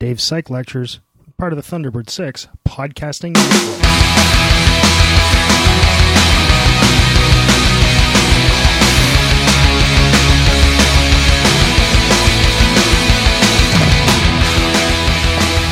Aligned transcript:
Dave's 0.00 0.22
Psych 0.22 0.48
Lectures, 0.48 1.00
part 1.38 1.52
of 1.52 1.56
the 1.56 1.76
Thunderbird 1.76 2.08
6 2.08 2.46
podcasting. 2.64 3.36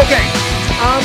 Okay. 0.01 0.23
Um, 0.83 1.05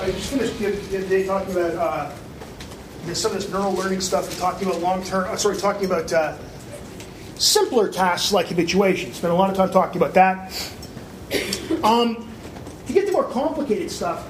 I 0.00 0.10
just 0.12 0.30
finished 0.30 0.90
the, 0.90 1.06
day 1.10 1.26
talking 1.26 1.52
about 1.52 1.74
uh, 1.74 3.12
some 3.12 3.32
of 3.32 3.36
this 3.36 3.50
neural 3.50 3.74
learning 3.74 4.00
stuff 4.00 4.30
and 4.30 4.38
talking 4.38 4.66
about 4.66 4.80
long 4.80 5.04
term, 5.04 5.28
uh, 5.28 5.36
sorry, 5.36 5.58
talking 5.58 5.84
about 5.84 6.10
uh, 6.10 6.38
simpler 7.38 7.88
tasks 7.90 8.32
like 8.32 8.46
habituation. 8.48 9.12
Spent 9.12 9.32
a 9.32 9.36
lot 9.36 9.50
of 9.50 9.56
time 9.56 9.70
talking 9.70 10.00
about 10.00 10.14
that. 10.14 10.52
Um, 11.82 12.28
to 12.86 12.92
get 12.92 13.06
to 13.06 13.12
more 13.12 13.24
complicated 13.24 13.90
stuff, 13.90 14.26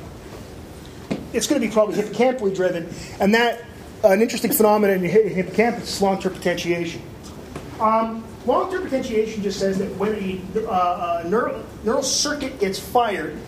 it's 1.33 1.47
going 1.47 1.61
to 1.61 1.67
be 1.67 1.73
probably 1.73 2.01
hippocampally 2.01 2.55
driven, 2.55 2.89
and 3.21 3.35
that 3.35 3.65
an 4.05 4.23
interesting 4.23 4.53
phenomenon 4.53 4.97
in 4.97 5.03
the 5.03 5.09
hippocampus 5.09 5.95
is 5.95 6.03
long 6.03 6.21
term 6.21 6.33
potentiation. 6.35 7.03
Um, 7.81 8.25
long-term 8.45 8.83
potentiation 8.83 9.43
just 9.43 9.61
says 9.61 9.79
that 9.79 9.95
when 9.97 10.15
a, 10.15 10.69
uh, 10.69 11.23
a 11.25 11.29
neural, 11.29 11.65
neural 11.85 12.03
circuit 12.03 12.59
gets 12.59 12.79
fired, 12.79 13.39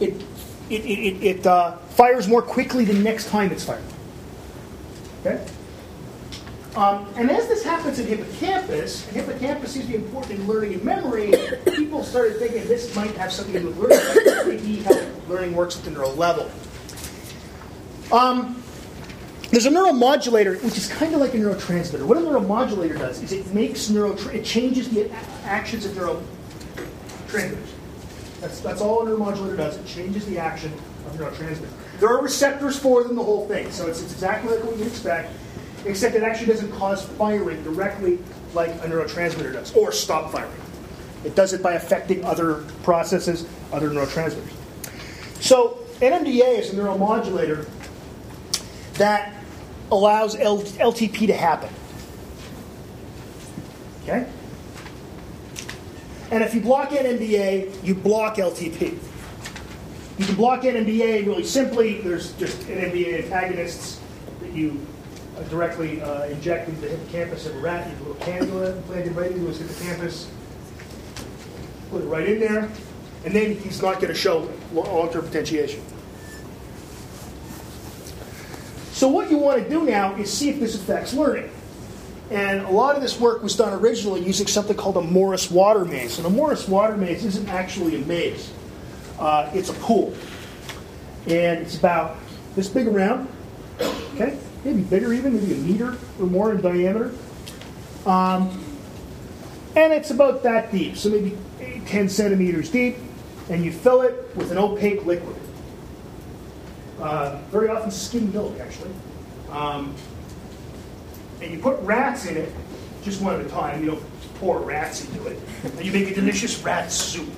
it, 0.00 0.14
it, 0.70 0.84
it, 0.84 0.98
it, 0.98 1.22
it 1.22 1.46
uh, 1.46 1.76
fires 1.90 2.26
more 2.26 2.40
quickly 2.40 2.84
the 2.84 2.94
next 2.94 3.28
time 3.28 3.52
it's 3.52 3.64
fired. 3.64 3.82
Okay? 5.20 5.44
Um, 6.76 7.06
and 7.16 7.30
as 7.30 7.48
this 7.48 7.64
happens 7.64 7.98
in 7.98 8.06
hippocampus, 8.06 9.06
hippocampus 9.06 9.72
seems 9.72 9.86
to 9.86 9.92
be 9.92 9.96
important 9.96 10.38
in 10.38 10.46
learning 10.46 10.74
and 10.74 10.84
memory, 10.84 11.32
people 11.64 12.04
started 12.04 12.38
thinking 12.38 12.68
this 12.68 12.94
might 12.94 13.16
have 13.16 13.32
something 13.32 13.54
to 13.54 13.60
do 13.60 13.66
with 13.68 13.78
learning. 13.78 13.98
This 13.98 14.46
might 14.46 14.62
be 14.62 14.82
how 14.82 14.92
learning 15.26 15.54
works 15.54 15.78
at 15.78 15.84
the 15.84 15.90
neural 15.90 16.12
level. 16.14 16.50
Um, 18.12 18.62
there's 19.50 19.64
a 19.64 19.70
neuromodulator, 19.70 20.62
which 20.62 20.76
is 20.76 20.88
kind 20.88 21.14
of 21.14 21.20
like 21.20 21.32
a 21.32 21.38
neurotransmitter. 21.38 22.02
What 22.02 22.18
a 22.18 22.20
neuromodulator 22.20 22.98
does 22.98 23.22
is 23.22 23.32
it 23.32 23.46
makes 23.54 23.88
neuro, 23.88 24.12
it 24.28 24.44
changes 24.44 24.90
the 24.90 25.10
actions 25.44 25.86
of 25.86 25.92
neurotransmitters. 25.92 27.70
That's, 28.40 28.60
that's 28.60 28.82
all 28.82 29.06
a 29.06 29.10
neuromodulator 29.10 29.56
does. 29.56 29.78
It 29.78 29.86
changes 29.86 30.26
the 30.26 30.38
action 30.38 30.74
of 31.06 31.14
neurotransmitters. 31.14 31.70
There 32.00 32.10
are 32.10 32.22
receptors 32.22 32.78
for 32.78 33.02
them, 33.02 33.16
the 33.16 33.24
whole 33.24 33.48
thing. 33.48 33.70
So 33.70 33.86
it's, 33.86 34.02
it's 34.02 34.12
exactly 34.12 34.54
like 34.54 34.62
what 34.62 34.76
you'd 34.76 34.88
expect, 34.88 35.32
except 35.86 36.14
it 36.14 36.22
actually 36.22 36.46
doesn't 36.46 36.72
cause 36.72 37.04
firing 37.04 37.62
directly 37.62 38.18
like 38.54 38.70
a 38.70 38.88
neurotransmitter 38.88 39.52
does, 39.52 39.74
or 39.74 39.92
stop 39.92 40.32
firing. 40.32 40.50
It 41.24 41.34
does 41.34 41.52
it 41.52 41.62
by 41.62 41.74
affecting 41.74 42.24
other 42.24 42.64
processes, 42.82 43.46
other 43.72 43.90
neurotransmitters. 43.90 44.52
So 45.40 45.78
NMDA 46.00 46.58
is 46.58 46.72
a 46.72 46.76
neuromodulator 46.76 47.68
that 48.94 49.34
allows 49.90 50.36
L- 50.36 50.62
LTP 50.62 51.26
to 51.26 51.32
happen. 51.32 51.70
Okay? 54.02 54.26
And 56.30 56.42
if 56.42 56.54
you 56.54 56.60
block 56.60 56.90
NMDA, 56.90 57.84
you 57.84 57.94
block 57.94 58.36
LTP. 58.36 58.98
You 60.18 60.24
can 60.24 60.34
block 60.34 60.62
NMDA 60.62 61.26
really 61.26 61.44
simply. 61.44 62.00
There's 62.00 62.32
just 62.32 62.58
NMDA 62.62 63.24
antagonists 63.24 64.00
that 64.40 64.52
you 64.52 64.84
directly 65.44 66.00
uh, 66.00 66.24
inject 66.26 66.68
into 66.68 66.80
the 66.80 66.88
hippocampus 66.88 67.46
of 67.46 67.56
a 67.56 67.58
rat. 67.60 67.88
You 67.88 67.96
a 67.96 67.98
little 68.08 68.14
cannula 68.22 68.82
planted 68.84 69.14
right 69.16 69.30
into 69.30 69.46
his 69.46 69.58
hippocampus. 69.58 70.30
Put 71.90 72.02
it 72.02 72.06
right 72.06 72.28
in 72.28 72.40
there. 72.40 72.70
And 73.24 73.34
then 73.34 73.56
he's 73.56 73.82
not 73.82 73.96
going 73.96 74.08
to 74.08 74.14
show 74.14 74.50
long-term 74.72 75.24
potentiation. 75.24 75.82
So 78.92 79.08
what 79.08 79.30
you 79.30 79.36
want 79.36 79.62
to 79.62 79.68
do 79.68 79.84
now 79.84 80.14
is 80.14 80.32
see 80.32 80.48
if 80.48 80.58
this 80.58 80.74
affects 80.74 81.12
learning. 81.12 81.50
And 82.30 82.60
a 82.62 82.70
lot 82.70 82.96
of 82.96 83.02
this 83.02 83.20
work 83.20 83.42
was 83.42 83.54
done 83.54 83.72
originally 83.72 84.24
using 84.24 84.46
something 84.46 84.76
called 84.76 84.96
a 84.96 85.02
Morris 85.02 85.50
water 85.50 85.84
maze. 85.84 86.18
And 86.18 86.26
a 86.26 86.30
Morris 86.30 86.66
water 86.66 86.96
maze 86.96 87.24
isn't 87.24 87.48
actually 87.48 87.96
a 87.96 88.06
maze. 88.06 88.50
Uh, 89.18 89.50
it's 89.54 89.68
a 89.68 89.74
pool. 89.74 90.14
And 91.26 91.60
it's 91.60 91.76
about 91.76 92.16
this 92.54 92.68
big 92.68 92.88
around, 92.88 93.28
okay? 94.14 94.38
Maybe 94.66 94.82
bigger 94.82 95.12
even, 95.12 95.34
maybe 95.34 95.54
a 95.54 95.58
meter 95.58 95.96
or 96.18 96.26
more 96.26 96.50
in 96.50 96.60
diameter. 96.60 97.14
Um, 98.04 98.64
and 99.76 99.92
it's 99.92 100.10
about 100.10 100.42
that 100.42 100.72
deep, 100.72 100.96
so 100.96 101.08
maybe 101.08 101.38
10 101.86 102.08
centimeters 102.08 102.68
deep. 102.68 102.96
And 103.48 103.64
you 103.64 103.70
fill 103.70 104.02
it 104.02 104.34
with 104.34 104.50
an 104.50 104.58
opaque 104.58 105.06
liquid. 105.06 105.36
Uh, 107.00 107.38
very 107.52 107.68
often 107.68 107.92
skim 107.92 108.32
milk, 108.32 108.58
actually. 108.58 108.90
Um, 109.52 109.94
and 111.40 111.52
you 111.52 111.60
put 111.60 111.78
rats 111.82 112.26
in 112.26 112.36
it, 112.36 112.52
just 113.04 113.22
one 113.22 113.38
at 113.38 113.46
a 113.46 113.48
time. 113.48 113.84
You 113.84 113.92
don't 113.92 114.34
pour 114.40 114.58
rats 114.58 115.04
into 115.04 115.28
it. 115.28 115.38
And 115.62 115.84
you 115.84 115.92
make 115.92 116.10
a 116.10 116.14
delicious 116.14 116.60
rat 116.64 116.90
soup. 116.90 117.32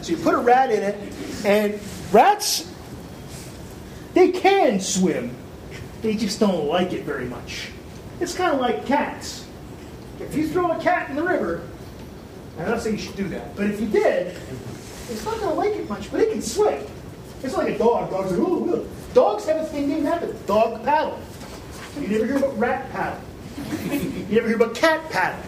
So 0.00 0.12
you 0.12 0.16
put 0.16 0.32
a 0.32 0.38
rat 0.38 0.70
in 0.70 0.82
it, 0.82 1.44
and 1.44 1.78
rats, 2.10 2.72
they 4.14 4.30
can 4.30 4.80
swim. 4.80 5.36
They 6.04 6.16
just 6.16 6.38
don't 6.38 6.66
like 6.66 6.92
it 6.92 7.04
very 7.04 7.24
much. 7.24 7.70
It's 8.20 8.34
kind 8.34 8.52
of 8.52 8.60
like 8.60 8.84
cats. 8.84 9.46
If 10.20 10.34
you 10.34 10.46
throw 10.46 10.70
a 10.70 10.78
cat 10.78 11.08
in 11.08 11.16
the 11.16 11.22
river, 11.22 11.66
I'm 12.58 12.68
not 12.68 12.82
saying 12.82 12.96
you 12.96 13.02
should 13.02 13.16
do 13.16 13.26
that, 13.28 13.56
but 13.56 13.70
if 13.70 13.80
you 13.80 13.86
did, 13.86 14.36
it's 15.08 15.24
not 15.24 15.40
going 15.40 15.48
to 15.48 15.54
like 15.54 15.72
it 15.72 15.88
much, 15.88 16.12
but 16.12 16.20
it 16.20 16.30
can 16.30 16.42
swim. 16.42 16.84
It's 17.42 17.56
like 17.56 17.70
a 17.70 17.78
dog. 17.78 18.10
Dogs 18.10 18.32
are, 18.34 18.36
ooh, 18.36 18.74
ooh. 18.74 18.88
Dogs 19.14 19.46
have 19.46 19.62
a 19.62 19.64
thing 19.64 19.88
named 19.88 20.04
after 20.04 20.30
dog 20.46 20.84
paddle. 20.84 21.18
You 21.98 22.08
never 22.08 22.26
hear 22.26 22.36
about 22.36 22.58
rat 22.58 22.92
paddle. 22.92 23.20
You 23.94 24.26
never 24.28 24.48
hear 24.48 24.56
about 24.56 24.74
cat 24.74 25.08
paddle. 25.08 25.42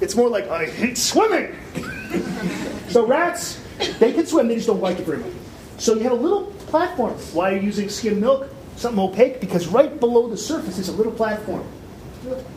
It's 0.00 0.16
more 0.16 0.28
like, 0.28 0.48
I 0.48 0.66
hate 0.66 0.98
swimming. 0.98 1.56
so 2.88 3.06
rats, 3.06 3.62
they 4.00 4.12
can 4.12 4.26
swim, 4.26 4.48
they 4.48 4.56
just 4.56 4.66
don't 4.66 4.80
like 4.80 4.98
it 4.98 5.06
very 5.06 5.18
much. 5.18 5.32
So 5.78 5.94
you 5.94 6.00
have 6.00 6.12
a 6.12 6.16
little 6.16 6.46
platform. 6.66 7.12
Why 7.32 7.52
are 7.52 7.56
you 7.56 7.62
using 7.62 7.88
skim 7.88 8.18
milk? 8.18 8.50
Something 8.80 9.04
opaque? 9.04 9.40
Because 9.40 9.68
right 9.68 10.00
below 10.00 10.26
the 10.26 10.38
surface 10.38 10.78
is 10.78 10.88
a 10.88 10.92
little 10.92 11.12
platform. 11.12 11.66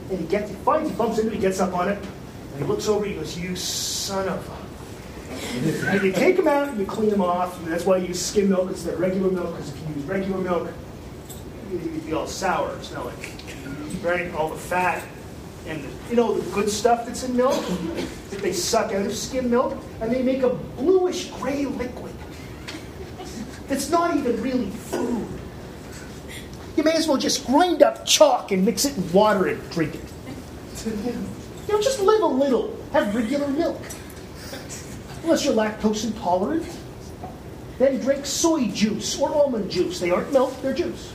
And 0.10 0.20
he 0.22 0.26
gets, 0.26 0.50
he 0.50 0.56
finds, 0.56 0.90
he 0.90 0.96
bumps 0.96 1.20
into 1.20 1.32
it, 1.32 1.36
he 1.36 1.42
gets 1.42 1.60
up 1.60 1.74
on 1.74 1.90
it, 1.90 1.98
and 1.98 2.60
he 2.60 2.64
looks 2.64 2.88
over, 2.88 3.04
he 3.04 3.16
goes, 3.16 3.38
you 3.38 3.58
son 3.58 4.30
of 4.30 4.50
a 4.50 4.64
and 5.34 6.02
you 6.02 6.14
take 6.14 6.38
them 6.38 6.48
out 6.48 6.70
and 6.70 6.80
you 6.80 6.86
clean 6.86 7.10
them 7.10 7.20
off. 7.20 7.62
And 7.62 7.70
that's 7.70 7.86
why 7.86 7.98
you 7.98 8.08
use 8.08 8.22
skim 8.22 8.48
milk 8.48 8.70
instead 8.70 8.94
of 8.94 9.02
regular 9.02 9.30
milk, 9.32 9.52
because 9.52 9.74
if 9.74 9.82
you 9.82 9.96
use 9.96 10.06
regular 10.06 10.38
milk, 10.38 10.70
you'd 11.70 12.06
be 12.06 12.14
all 12.14 12.26
sour, 12.26 12.82
smell 12.82 13.04
like, 13.04 13.34
right? 14.02 14.34
All 14.34 14.48
the 14.48 14.56
fat 14.56 15.04
and 15.68 15.84
the, 15.84 16.10
you 16.10 16.16
know 16.16 16.38
the 16.38 16.52
good 16.52 16.70
stuff 16.70 17.06
that's 17.06 17.24
in 17.24 17.36
milk 17.36 17.62
that 18.30 18.42
they 18.42 18.54
suck 18.54 18.94
out 18.94 19.06
of 19.06 19.14
skim 19.14 19.50
milk, 19.50 19.78
and 20.00 20.10
they 20.10 20.22
make 20.22 20.44
a 20.44 20.54
bluish 20.78 21.32
gray 21.32 21.66
liquid. 21.66 22.16
That's 23.68 23.90
not 23.90 24.16
even 24.16 24.42
really 24.42 24.70
food. 24.70 25.28
You 26.76 26.84
may 26.84 26.94
as 26.94 27.08
well 27.08 27.18
just 27.18 27.46
grind 27.46 27.84
up 27.84 28.06
chalk 28.06 28.52
and 28.52 28.66
mix 28.66 28.86
it 28.86 28.98
in 28.98 29.12
water 29.12 29.48
and 29.48 29.72
drink 29.72 29.96
it. 29.96 30.02
You 30.86 31.74
know, 31.74 31.82
just 31.82 32.00
live 32.00 32.22
a 32.22 32.28
little. 32.28 32.78
Have 32.92 33.16
regular 33.16 33.48
milk. 33.48 33.82
Unless 35.24 35.46
you're 35.46 35.54
lactose 35.54 36.04
intolerant, 36.04 36.68
then 37.78 38.00
drink 38.00 38.26
soy 38.26 38.68
juice 38.68 39.18
or 39.20 39.34
almond 39.34 39.72
juice. 39.72 40.00
They 40.00 40.12
aren't 40.12 40.32
milk, 40.34 40.60
they're 40.62 40.74
juice. 40.74 41.14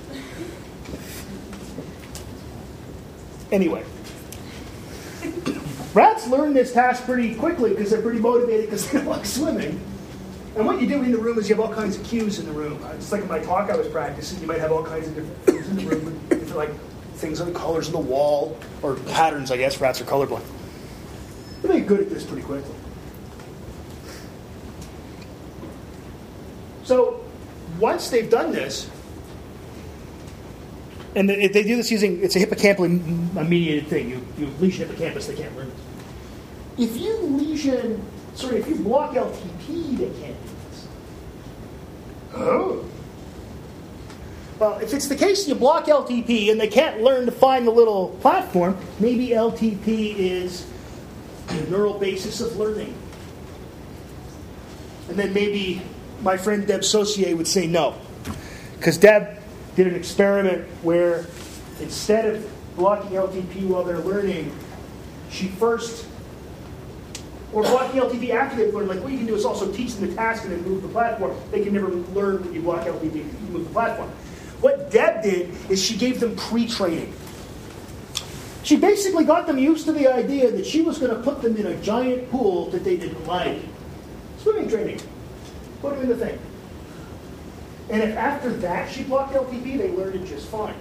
Anyway, 3.51 3.85
rats 5.95 6.27
learn 6.29 6.55
this 6.55 6.73
task 6.73 7.05
pretty 7.05 7.35
quickly 7.35 7.71
because 7.71 7.91
they're 7.91 8.03
pretty 8.03 8.21
motivated 8.21 8.67
because 8.67 8.91
they 8.91 9.03
like 9.03 9.27
swimming. 9.27 9.81
And 10.59 10.67
what 10.67 10.81
you 10.81 10.89
do 10.89 11.01
in 11.05 11.13
the 11.13 11.19
room 11.19 11.39
is 11.39 11.49
you 11.49 11.55
have 11.55 11.65
all 11.65 11.73
kinds 11.73 11.97
of 11.97 12.03
cues 12.05 12.41
in 12.41 12.47
the 12.47 12.53
room. 12.53 12.83
Uh, 12.83 12.93
Just 12.95 13.13
like 13.13 13.23
in 13.23 13.29
my 13.29 13.39
talk 13.39 13.71
I 13.71 13.77
was 13.77 13.87
practicing, 13.87 14.41
you 14.41 14.49
might 14.49 14.59
have 14.59 14.73
all 14.73 14.85
kinds 14.85 15.07
of 15.07 15.15
different 15.15 15.43
things 15.45 15.69
in 15.69 15.77
the 15.77 15.85
room, 15.85 16.55
like 16.57 16.71
things 17.15 17.41
on 17.41 17.53
the 17.53 17.57
colors 17.57 17.87
on 17.87 17.93
the 17.93 17.99
wall 18.01 18.59
or 18.83 18.97
patterns. 18.97 19.53
I 19.53 19.57
guess 19.57 19.81
rats 19.81 20.01
are 20.01 20.05
colorblind. 20.05 20.43
They 21.63 21.79
get 21.79 21.87
good 21.87 22.01
at 22.01 22.11
this 22.11 22.25
pretty 22.27 22.43
quickly. 22.43 22.75
So 26.83 27.25
once 27.79 28.11
they've 28.11 28.29
done 28.29 28.51
this, 28.51 28.91
and 31.15 31.29
they 31.29 31.49
do 31.49 31.77
this 31.77 31.89
using 31.93 32.21
it's 32.21 32.35
a 32.35 32.41
hippocampally 32.41 33.49
mediated 33.49 33.87
thing. 33.87 34.11
You 34.11 34.27
you 34.37 34.47
lesion 34.59 34.89
hippocampus, 34.89 35.29
they 35.29 35.37
can't 35.37 35.57
learn 35.57 35.71
this. 35.71 36.91
If 36.91 36.97
you 37.01 37.17
lesion, 37.17 38.03
sorry, 38.35 38.57
if 38.57 38.69
you 38.69 38.75
block 38.77 39.15
LTP, 39.15 39.99
they 39.99 40.11
can't. 40.21 40.37
Oh. 42.39 42.85
Well, 44.59 44.79
if 44.79 44.93
it's 44.93 45.07
the 45.09 45.17
case 45.17 45.47
you 45.47 45.55
block 45.55 45.87
LTP 45.87 46.51
and 46.51 46.61
they 46.61 46.69
can't 46.69 47.01
learn 47.01 47.27
to 47.27 47.33
find 47.33 47.67
the 47.67 47.71
little 47.71 48.09
platform, 48.21 48.77
maybe 48.99 49.29
LTP 49.29 50.17
is 50.17 50.67
the 51.49 51.61
neural 51.71 51.99
basis 51.99 52.41
of 52.41 52.57
learning. 52.57 52.95
and 55.09 55.19
then 55.19 55.33
maybe 55.33 55.81
my 56.23 56.37
friend 56.37 56.67
Deb 56.67 56.85
Saucier 56.85 57.35
would 57.35 57.47
say 57.47 57.67
no. 57.67 57.95
Because 58.77 58.99
Deb 58.99 59.39
did 59.75 59.87
an 59.87 59.95
experiment 59.95 60.69
where 60.83 61.27
instead 61.81 62.27
of 62.27 62.77
blocking 62.77 63.13
LTP 63.13 63.67
while 63.67 63.85
they're 63.85 63.99
learning, 63.99 64.53
she 65.31 65.49
first, 65.49 66.07
or 67.59 67.63
blocking 67.63 68.01
LTP 68.01 68.31
after 68.31 68.57
they've 68.57 68.73
learned, 68.73 68.89
like 68.89 69.01
what 69.01 69.11
you 69.11 69.19
can 69.19 69.27
do 69.27 69.35
is 69.35 69.45
also 69.45 69.73
teach 69.73 69.97
them 69.97 70.09
the 70.09 70.15
task 70.15 70.45
and 70.45 70.53
then 70.53 70.63
move 70.63 70.81
the 70.81 70.89
platform. 70.89 71.37
They 71.51 71.65
can 71.65 71.75
never 71.75 71.89
learn 71.89 72.45
when 72.45 72.55
you 72.55 72.63
block 72.63 72.87
LTP, 72.87 73.17
you 73.17 73.49
move 73.51 73.65
the 73.65 73.73
platform. 73.73 74.09
What 74.61 74.93
Deb 74.93 75.25
did 75.25 75.53
is 75.69 75.83
she 75.83 75.97
gave 75.97 76.21
them 76.21 76.37
pre-training. 76.37 77.13
She 78.63 78.77
basically 78.77 79.25
got 79.25 79.49
them 79.49 79.59
used 79.59 79.87
to 79.87 79.93
the 79.93 80.07
idea 80.07 80.53
that 80.53 80.67
she 80.67 80.83
was 80.83 80.99
going 80.99 81.11
to 81.11 81.21
put 81.21 81.43
them 81.43 81.57
in 81.57 81.67
a 81.67 81.77
giant 81.83 82.31
pool 82.31 82.71
that 82.71 82.85
they 82.85 82.97
didn't 82.97 83.27
like. 83.27 83.61
Swimming 84.39 84.69
training. 84.69 85.01
Put 85.83 85.95
them 85.95 86.03
in 86.03 86.09
the 86.11 86.27
thing. 86.27 86.39
And 87.91 88.05
if 88.05 88.17
after 88.17 88.51
that 88.51 88.89
she 88.89 89.03
blocked 89.03 89.35
LTP, 89.35 89.79
they 89.79 89.91
learned 89.91 90.15
it 90.15 90.27
just 90.27 90.47
fine. 90.47 90.77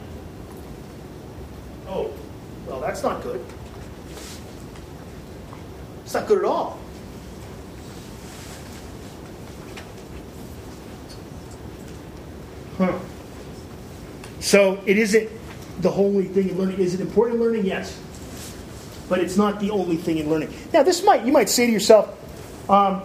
Oh, 1.87 2.13
well, 2.67 2.79
that's 2.79 3.01
not 3.01 3.23
good. 3.23 3.43
It's 6.07 6.13
not 6.13 6.25
good 6.25 6.37
at 6.37 6.45
all. 6.45 6.79
Huh. 12.77 12.97
So 14.39 14.81
it 14.85 14.97
isn't 14.97 15.29
the 15.81 15.91
only 15.91 16.29
thing 16.29 16.47
in 16.47 16.57
learning. 16.57 16.79
Is 16.79 16.93
it 16.93 17.01
important 17.01 17.41
in 17.41 17.45
learning? 17.45 17.65
Yes. 17.65 17.99
But 19.09 19.19
it's 19.19 19.35
not 19.35 19.59
the 19.59 19.69
only 19.69 19.97
thing 19.97 20.17
in 20.17 20.29
learning. 20.29 20.53
Now, 20.71 20.81
this 20.81 21.03
might, 21.03 21.25
you 21.25 21.33
might 21.33 21.49
say 21.49 21.65
to 21.65 21.71
yourself, 21.73 22.07
um, 22.69 23.03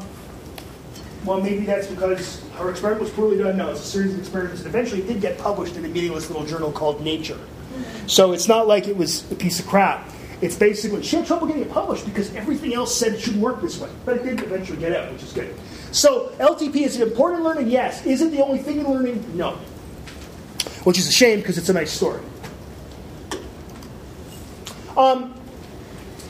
well, 1.25 1.41
maybe 1.41 1.65
that's 1.67 1.89
because 1.89 2.41
her 2.55 2.71
experiment 2.71 3.03
was 3.03 3.11
poorly 3.11 3.37
done. 3.37 3.57
No, 3.57 3.73
it's 3.73 3.81
a 3.81 3.83
series 3.83 4.15
of 4.15 4.21
experiments, 4.21 4.61
and 4.61 4.69
eventually 4.69 5.03
it 5.03 5.09
did 5.09 5.21
get 5.21 5.39
published 5.39 5.75
in 5.75 5.85
a 5.85 5.89
meaningless 5.89 6.31
little 6.31 6.47
journal 6.47 6.71
called 6.71 7.01
Nature. 7.01 7.41
So 8.07 8.31
it's 8.31 8.47
not 8.47 8.69
like 8.69 8.87
it 8.87 8.97
was 8.97 9.29
a 9.33 9.35
piece 9.35 9.59
of 9.59 9.67
crap. 9.67 10.09
It's 10.43 10.57
basically, 10.57 11.05
she 11.05 11.15
had 11.15 11.25
trouble 11.25 11.47
getting 11.47 11.63
it 11.63 11.71
published 11.71 12.05
because 12.05 12.35
everything 12.35 12.75
else 12.75 12.95
said 12.95 13.15
it 13.15 13.21
should 13.21 13.37
work 13.37 13.63
this 13.63 13.79
way. 13.79 13.89
But 14.05 14.17
it 14.17 14.25
did 14.25 14.41
eventually 14.43 14.79
get 14.79 14.93
out, 14.93 15.13
which 15.13 15.23
is 15.23 15.33
good. 15.33 15.55
So 15.93 16.35
LTP 16.41 16.83
is 16.83 16.97
an 16.97 17.03
important 17.03 17.45
learning? 17.45 17.71
Yes. 17.71 18.05
Is 18.05 18.21
it 18.23 18.33
the 18.33 18.43
only 18.43 18.59
thing 18.59 18.81
in 18.81 18.91
learning? 18.91 19.37
No. 19.37 19.53
Which 20.83 20.99
is 20.99 21.07
a 21.07 21.13
shame 21.13 21.39
because 21.39 21.59
it's 21.59 21.69
a 21.69 21.73
nice 21.73 21.93
story. 21.93 22.21
Um, 24.97 25.33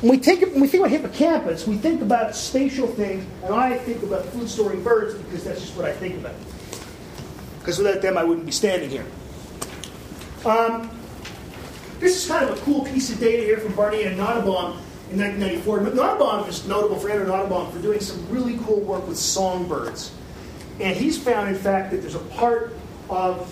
when 0.02 0.10
we, 0.10 0.18
take, 0.18 0.42
when 0.42 0.60
we 0.60 0.68
think 0.68 0.84
about 0.84 0.90
hippocampus, 0.90 1.66
we 1.66 1.78
think 1.78 2.02
about 2.02 2.36
spatial 2.36 2.88
things, 2.88 3.24
and 3.44 3.54
I 3.54 3.78
think 3.78 4.02
about 4.02 4.26
food 4.26 4.48
storing 4.48 4.82
birds 4.82 5.14
because 5.14 5.44
that's 5.44 5.60
just 5.60 5.74
what 5.74 5.86
I 5.86 5.92
think 5.92 6.16
about. 6.16 6.34
Because 7.60 7.78
without 7.78 8.02
them, 8.02 8.18
I 8.18 8.24
wouldn't 8.24 8.44
be 8.44 8.52
standing 8.52 8.90
here. 8.90 9.06
Um, 10.44 10.90
this 12.02 12.24
is 12.24 12.28
kind 12.28 12.48
of 12.48 12.58
a 12.58 12.60
cool 12.62 12.84
piece 12.84 13.12
of 13.12 13.20
data 13.20 13.44
here 13.44 13.58
from 13.58 13.74
Barnea 13.74 14.10
and 14.10 14.18
Nottebohm 14.18 14.76
in 15.12 15.20
1994. 15.20 15.80
Nottebohm 15.80 16.48
is 16.48 16.66
notable 16.66 16.96
for 16.96 17.08
Andrew 17.08 17.26
Nottebohm 17.26 17.72
for 17.72 17.80
doing 17.80 18.00
some 18.00 18.28
really 18.28 18.58
cool 18.64 18.80
work 18.80 19.06
with 19.06 19.16
songbirds. 19.16 20.12
And 20.80 20.96
he's 20.96 21.16
found, 21.16 21.48
in 21.48 21.54
fact, 21.54 21.92
that 21.92 21.98
there's 21.98 22.16
a 22.16 22.18
part 22.18 22.74
of 23.08 23.48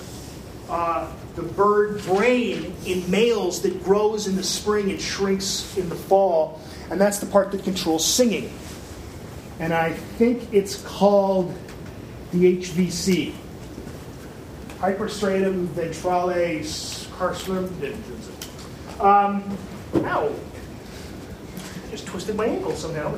uh, 0.69 1.13
the 1.37 1.43
bird 1.43 2.03
brain 2.03 2.75
in 2.85 3.09
males 3.09 3.63
that 3.63 3.85
grows 3.85 4.27
in 4.27 4.35
the 4.35 4.43
spring 4.43 4.91
and 4.91 5.01
shrinks 5.01 5.77
in 5.77 5.89
the 5.89 5.95
fall, 5.95 6.61
and 6.91 7.01
that's 7.01 7.19
the 7.19 7.27
part 7.27 7.53
that 7.53 7.63
controls 7.63 8.05
singing. 8.05 8.51
And 9.61 9.73
I 9.73 9.93
think 9.93 10.53
it's 10.53 10.83
called 10.83 11.57
the 12.33 12.59
HVC. 12.59 13.33
Hyperstriatum 14.81 15.67
ventrale 15.69 16.65
carcinum. 17.21 17.69
Um, 19.01 19.57
ow! 19.95 20.31
Just 21.91 22.07
twisted 22.07 22.37
my 22.37 22.45
ankle 22.45 22.73
somehow. 22.73 23.15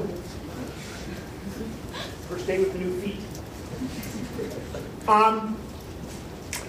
First 2.29 2.47
day 2.47 2.61
with 2.61 2.73
the 2.73 2.79
new 2.79 3.01
feet. 3.01 3.19
Um, 5.09 5.59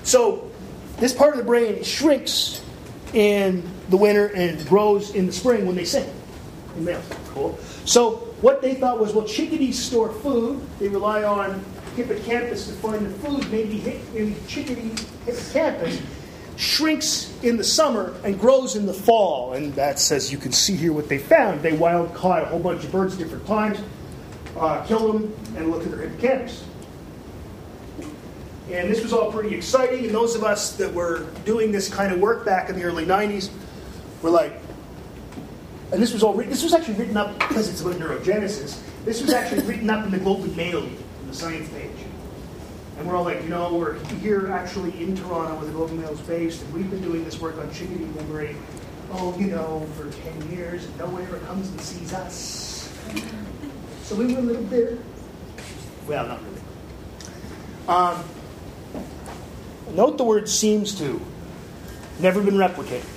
so 0.04 0.50
this 0.98 1.14
part 1.14 1.34
of 1.34 1.38
the 1.38 1.44
brain 1.44 1.84
shrinks 1.84 2.64
in 3.14 3.70
the 3.90 3.98
winter 3.98 4.28
and 4.28 4.68
grows 4.68 5.14
in 5.14 5.28
the 5.28 5.34
spring 5.34 5.68
when 5.68 5.76
they 5.76 5.86
sing 5.86 6.10
in 6.76 6.84
males. 6.84 7.06
Cool. 7.28 7.58
So 7.86 8.16
what 8.42 8.64
they 8.64 8.74
thought 8.74 9.00
was, 9.00 9.14
well, 9.14 9.28
chickadees 9.28 9.78
store 9.78 10.12
food. 10.12 10.60
They 10.80 10.88
rely 10.88 11.24
on 11.24 11.64
hippocampus 11.96 12.66
to 12.68 12.74
find 12.74 13.06
the 13.06 13.12
food. 13.20 13.52
Maybe 13.52 14.02
maybe 14.12 14.36
chickadee 14.48 14.96
hippocampus 15.28 16.02
shrinks 16.56 17.34
in 17.44 17.58
the 17.58 17.64
summer 17.64 18.14
and 18.24 18.40
grows 18.40 18.76
in 18.76 18.86
the 18.86 18.94
fall. 18.94 19.54
And 19.54 19.74
that's, 19.74 20.12
as 20.12 20.32
you 20.32 20.38
can 20.38 20.52
see 20.52 20.76
here, 20.76 20.94
what 20.94 21.10
they 21.10 21.18
found. 21.18 21.62
They 21.62 21.74
wild 21.74 22.14
caught 22.14 22.44
a 22.44 22.46
whole 22.46 22.60
bunch 22.60 22.84
of 22.84 22.92
birds 22.92 23.18
different 23.18 23.46
times, 23.46 23.80
uh, 24.58 24.84
killed 24.86 25.16
them, 25.16 25.36
and 25.58 25.72
looked 25.72 25.86
at 25.86 25.92
their 25.92 26.08
hippocampus. 26.08 26.64
And 28.72 28.90
this 28.90 29.04
was 29.04 29.14
all 29.14 29.32
pretty 29.32 29.56
exciting. 29.56 30.06
And 30.06 30.14
those 30.14 30.36
of 30.36 30.44
us 30.44 30.76
that 30.78 30.94
were 30.94 31.28
doing 31.46 31.72
this 31.72 31.94
kind 31.94 32.14
of 32.14 32.20
work 32.20 32.46
back 32.46 32.70
in 32.70 32.76
the 32.76 32.84
early 32.84 33.06
90s 33.06 33.50
were 34.22 34.30
like, 34.30 34.54
and 35.92 36.02
this 36.02 36.12
was 36.12 36.24
all 36.24 36.34
this 36.34 36.64
was 36.64 36.74
actually 36.74 36.96
written 36.96 37.18
up 37.18 37.38
because 37.38 37.70
it's 37.70 37.82
about 37.82 37.96
neurogenesis. 37.96 38.80
This 39.06 39.22
was 39.22 39.32
actually 39.32 39.62
written 39.64 39.90
up 39.92 40.06
in 40.06 40.12
the 40.12 40.18
Globe 40.18 40.44
and 40.44 40.58
Mail, 40.58 40.84
in 40.84 40.98
the 41.28 41.36
science 41.36 41.70
page. 41.70 42.03
And 42.98 43.08
we're 43.08 43.16
all 43.16 43.24
like, 43.24 43.42
you 43.44 43.50
know, 43.50 43.74
we're 43.76 43.98
here 44.16 44.52
actually 44.52 44.92
in 45.02 45.16
Toronto 45.16 45.56
where 45.56 45.66
the 45.66 45.72
Globe 45.72 45.92
and 45.92 46.28
based, 46.28 46.62
and 46.62 46.74
we've 46.74 46.90
been 46.90 47.02
doing 47.02 47.24
this 47.26 47.40
work 47.40 47.58
on 47.58 47.72
chickadee 47.74 48.06
memory, 48.06 48.56
oh, 49.12 49.38
you 49.38 49.48
know, 49.48 49.88
for 49.96 50.12
10 50.12 50.52
years, 50.52 50.86
and 50.86 50.98
no 50.98 51.08
one 51.08 51.24
ever 51.24 51.38
comes 51.40 51.70
and 51.70 51.82
sees 51.82 52.14
us. 52.14 52.94
So 54.04 54.16
we 54.16 54.34
were 54.34 54.40
a 54.40 54.44
little 54.44 54.64
bit, 54.64 55.00
well, 56.08 56.28
not 56.28 56.40
really. 56.44 56.62
Um, 57.88 58.24
Note 59.94 60.18
the 60.18 60.24
word 60.24 60.50
seems 60.50 60.96
to. 60.96 61.22
Never 62.20 62.42
been 62.42 62.56
replicated. 62.56 63.08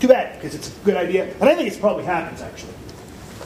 Too 0.00 0.08
bad, 0.08 0.36
because 0.36 0.54
it's 0.54 0.68
a 0.68 0.84
good 0.84 0.96
idea. 0.96 1.32
And 1.40 1.48
I 1.48 1.54
think 1.54 1.72
it 1.72 1.80
probably 1.80 2.04
happens, 2.04 2.42
actually. 2.42 2.74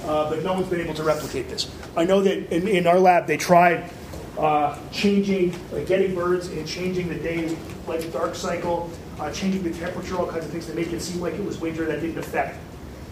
Uh, 0.05 0.29
but 0.31 0.43
no 0.43 0.55
one's 0.55 0.69
been 0.69 0.81
able 0.81 0.95
to 0.95 1.03
replicate 1.03 1.49
this. 1.49 1.71
I 1.97 2.05
know 2.05 2.21
that 2.23 2.55
in, 2.55 2.69
in 2.69 2.87
our 2.87 2.99
lab 2.99 3.27
they 3.27 3.37
tried 3.37 3.91
uh, 4.39 4.79
changing, 4.91 5.55
like 5.73 5.87
getting 5.87 6.15
birds 6.15 6.49
and 6.49 6.67
changing 6.67 7.09
the 7.09 7.17
day 7.17 7.57
light 7.87 8.11
dark 8.13 8.35
cycle, 8.35 8.91
uh, 9.19 9.31
changing 9.33 9.63
the 9.63 9.73
temperature, 9.73 10.17
all 10.17 10.27
kinds 10.27 10.45
of 10.45 10.51
things 10.51 10.67
to 10.67 10.75
make 10.75 10.93
it 10.93 11.01
seem 11.01 11.21
like 11.21 11.35
it 11.35 11.45
was 11.45 11.59
winter 11.59 11.85
that 11.87 12.01
didn't 12.01 12.19
affect 12.19 12.59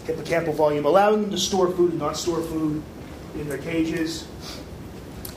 hippocampal 0.05 0.55
volume, 0.55 0.85
allowing 0.85 1.21
them 1.21 1.31
to 1.31 1.37
store 1.37 1.69
food 1.71 1.91
and 1.91 1.99
not 1.99 2.15
store 2.15 2.41
food 2.41 2.81
in 3.35 3.49
their 3.49 3.57
cages. 3.57 4.27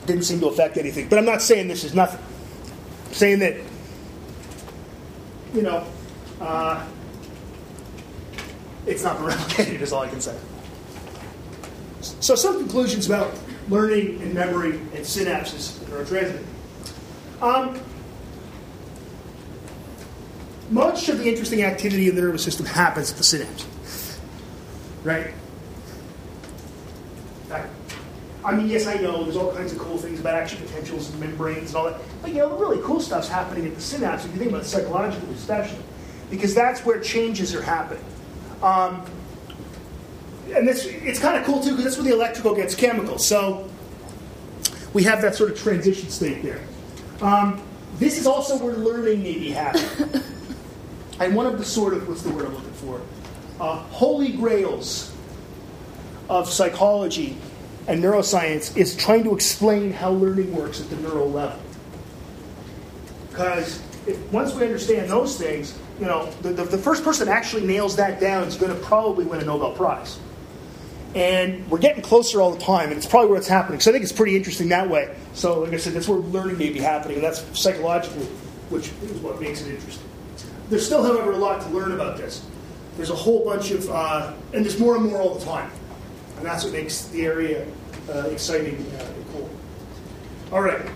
Didn't 0.05 0.23
seem 0.23 0.39
to 0.39 0.47
affect 0.47 0.77
anything. 0.77 1.09
But 1.09 1.19
I'm 1.19 1.25
not 1.25 1.41
saying 1.41 1.67
this 1.67 1.83
is 1.83 1.93
nothing. 1.93 2.23
I'm 3.07 3.13
saying 3.13 3.39
that 3.39 3.57
you 5.53 5.61
know, 5.61 5.85
uh, 6.39 6.85
it's 8.85 9.03
not 9.03 9.17
been 9.17 9.27
replicated, 9.29 9.81
is 9.81 9.93
all 9.93 10.03
I 10.03 10.07
can 10.07 10.21
say. 10.21 10.37
So, 12.01 12.35
some 12.35 12.57
conclusions 12.57 13.07
about 13.07 13.33
learning 13.69 14.21
and 14.21 14.33
memory 14.33 14.71
and 14.71 15.05
synapses 15.05 15.79
and 15.79 15.87
neurotransmitter. 15.89 16.43
Um, 17.41 17.79
much 20.69 21.09
of 21.09 21.19
the 21.19 21.27
interesting 21.27 21.63
activity 21.63 22.09
in 22.09 22.15
the 22.15 22.21
nervous 22.21 22.43
system 22.43 22.65
happens 22.65 23.11
at 23.11 23.17
the 23.17 23.23
synapse. 23.23 23.67
Right? 25.03 25.33
I 28.43 28.55
mean, 28.55 28.67
yes, 28.67 28.87
I 28.87 28.95
know 28.95 29.23
there's 29.23 29.37
all 29.37 29.53
kinds 29.53 29.71
of 29.71 29.77
cool 29.77 29.97
things 29.97 30.19
about 30.19 30.33
action 30.33 30.57
potentials 30.65 31.11
and 31.11 31.19
membranes 31.19 31.69
and 31.69 31.75
all 31.75 31.85
that. 31.85 32.01
But, 32.21 32.31
you 32.31 32.37
know, 32.37 32.49
the 32.49 32.55
really 32.55 32.81
cool 32.83 32.99
stuff's 32.99 33.27
happening 33.27 33.67
at 33.67 33.75
the 33.75 33.81
synapse, 33.81 34.25
if 34.25 34.31
you 34.31 34.39
think 34.39 34.49
about 34.49 34.63
it 34.63 34.65
psychologically 34.65 35.33
especially, 35.35 35.83
because 36.31 36.55
that's 36.55 36.83
where 36.83 36.99
changes 36.99 37.53
are 37.53 37.61
happening. 37.61 38.03
Um, 38.63 39.05
and 40.53 40.67
this, 40.67 40.85
it's 40.85 41.19
kind 41.19 41.37
of 41.37 41.45
cool, 41.45 41.61
too, 41.61 41.71
because 41.71 41.83
that's 41.83 41.97
where 41.97 42.05
the 42.05 42.13
electrical 42.13 42.55
gets 42.55 42.75
chemical. 42.75 43.17
So 43.17 43.69
we 44.93 45.03
have 45.03 45.21
that 45.21 45.35
sort 45.35 45.51
of 45.51 45.59
transition 45.59 46.09
state 46.09 46.43
there. 46.43 46.61
Um, 47.21 47.61
this 47.97 48.17
is 48.17 48.25
also 48.25 48.57
where 48.57 48.73
learning 48.73 49.23
may 49.23 49.37
be 49.37 49.51
happening. 49.51 50.23
and 51.19 51.35
one 51.35 51.45
of 51.45 51.57
the 51.57 51.65
sort 51.65 51.93
of, 51.93 52.07
what's 52.07 52.23
the 52.23 52.31
word 52.31 52.45
I'm 52.45 52.55
looking 52.55 52.73
for? 52.73 53.01
Uh, 53.59 53.77
holy 53.77 54.31
grails 54.31 55.15
of 56.29 56.49
psychology 56.49 57.37
and 57.87 58.03
neuroscience 58.03 58.75
is 58.75 58.95
trying 58.95 59.23
to 59.23 59.35
explain 59.35 59.91
how 59.91 60.11
learning 60.11 60.55
works 60.55 60.81
at 60.81 60.89
the 60.89 60.95
neural 60.97 61.29
level. 61.29 61.59
Because 63.29 63.81
once 64.31 64.53
we 64.53 64.63
understand 64.63 65.09
those 65.09 65.37
things, 65.37 65.77
you 65.99 66.05
know, 66.05 66.31
the, 66.41 66.49
the, 66.49 66.63
the, 66.63 66.77
first 66.77 67.03
person 67.03 67.27
that 67.27 67.35
actually 67.35 67.65
nails 67.65 67.95
that 67.97 68.19
down 68.19 68.47
is 68.47 68.55
going 68.55 68.75
to 68.75 68.83
probably 68.85 69.25
win 69.25 69.39
a 69.41 69.45
Nobel 69.45 69.73
Prize. 69.73 70.19
And 71.13 71.69
we're 71.69 71.79
getting 71.79 72.01
closer 72.01 72.41
all 72.41 72.51
the 72.51 72.61
time, 72.61 72.89
and 72.89 72.97
it's 72.97 73.05
probably 73.05 73.29
where 73.29 73.39
it's 73.39 73.47
happening. 73.47 73.81
So 73.81 73.91
I 73.91 73.93
think 73.93 74.03
it's 74.03 74.13
pretty 74.13 74.37
interesting 74.37 74.69
that 74.69 74.89
way. 74.89 75.13
So, 75.33 75.59
like 75.59 75.73
I 75.73 75.77
said, 75.77 75.93
that's 75.93 76.07
where 76.07 76.19
learning 76.19 76.57
may 76.57 76.69
be 76.69 76.79
happening, 76.79 77.17
and 77.17 77.25
that's 77.25 77.43
psychologically, 77.59 78.25
which 78.69 78.91
is 79.03 79.17
what 79.19 79.41
makes 79.41 79.61
it 79.61 79.73
interesting. 79.73 80.07
There's 80.69 80.85
still, 80.85 81.03
however, 81.03 81.33
a 81.33 81.37
lot 81.37 81.61
to 81.63 81.69
learn 81.69 81.91
about 81.91 82.15
this. 82.15 82.45
There's 82.95 83.09
a 83.09 83.15
whole 83.15 83.43
bunch 83.43 83.71
of, 83.71 83.89
uh, 83.89 84.33
and 84.53 84.63
there's 84.63 84.79
more 84.79 84.95
and 84.95 85.05
more 85.05 85.19
all 85.19 85.35
the 85.35 85.43
time. 85.43 85.69
And 86.37 86.45
that's 86.45 86.63
what 86.63 86.71
makes 86.71 87.05
the 87.07 87.25
area 87.25 87.67
uh, 88.09 88.27
exciting 88.29 88.75
uh, 88.97 89.03
and 89.03 89.25
cool. 89.33 89.49
All 90.51 90.61
right. 90.61 90.89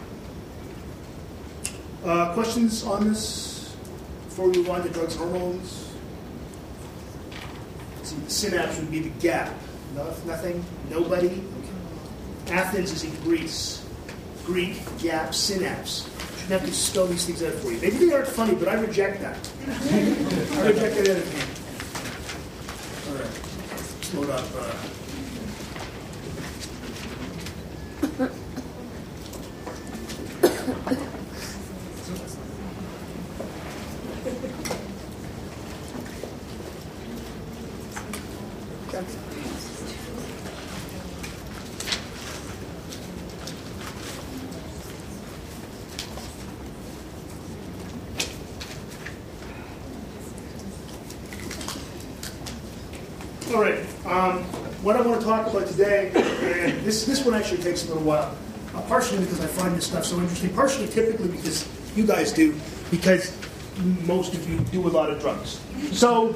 Uh, 2.06 2.34
questions 2.34 2.84
on 2.84 3.10
this 3.10 3.76
before 4.30 4.50
we 4.50 4.58
move 4.58 4.70
on 4.70 4.84
to 4.84 4.90
drugs 4.90 5.16
and 5.16 5.30
hormones? 5.30 5.92
See, 8.04 8.16
the 8.16 8.30
synapse 8.30 8.78
would 8.78 8.92
be 8.92 9.00
the 9.00 9.10
gap. 9.20 9.54
No, 9.96 10.04
nothing? 10.26 10.64
Nobody? 10.90 11.28
Okay. 11.28 12.54
Athens 12.54 12.92
is 12.92 13.06
in 13.06 13.16
Greece. 13.22 13.86
Greek, 14.46 14.78
gap, 15.00 15.34
synapse. 15.34 16.10
Shouldn't 16.40 16.62
have 16.62 16.66
to 16.66 16.74
spell 16.74 17.08
these 17.08 17.26
things 17.26 17.42
out 17.42 17.54
for 17.54 17.72
you. 17.72 17.80
Maybe 17.80 18.06
they 18.06 18.14
aren't 18.14 18.28
funny, 18.28 18.56
but 18.56 18.68
I 18.68 18.74
reject 18.74 19.22
that. 19.22 19.38
I 19.68 20.68
reject 20.68 20.96
that 20.98 21.08
attitude. 21.08 21.50
All 23.08 23.16
right. 23.16 23.42
Let's 23.72 24.14
load 24.14 24.30
up. 24.30 24.46
Uh, 24.56 24.76
All 53.56 53.62
right. 53.62 53.80
Um, 54.06 54.44
what 54.84 54.98
I 54.98 55.02
want 55.02 55.22
to 55.22 55.26
talk 55.26 55.48
about 55.48 55.66
today, 55.66 56.12
and 56.14 56.86
this 56.86 57.06
this 57.06 57.24
one 57.24 57.34
actually 57.34 57.64
takes 57.64 57.86
a 57.86 57.88
little 57.88 58.04
while, 58.04 58.36
uh, 58.76 58.82
partially 58.82 59.20
because 59.20 59.40
I 59.40 59.48
find 59.48 59.74
this 59.74 59.88
stuff 59.88 60.04
so 60.04 60.20
interesting, 60.20 60.54
partially 60.54 60.88
typically 60.88 61.30
because 61.30 61.66
you 61.96 62.06
guys 62.06 62.34
do, 62.34 62.54
because 62.92 63.32
most 64.06 64.34
of 64.34 64.50
you 64.50 64.60
do 64.74 64.86
a 64.86 64.92
lot 64.92 65.10
of 65.10 65.22
drugs. 65.22 65.62
So, 65.94 66.36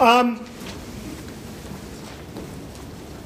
um, 0.00 0.44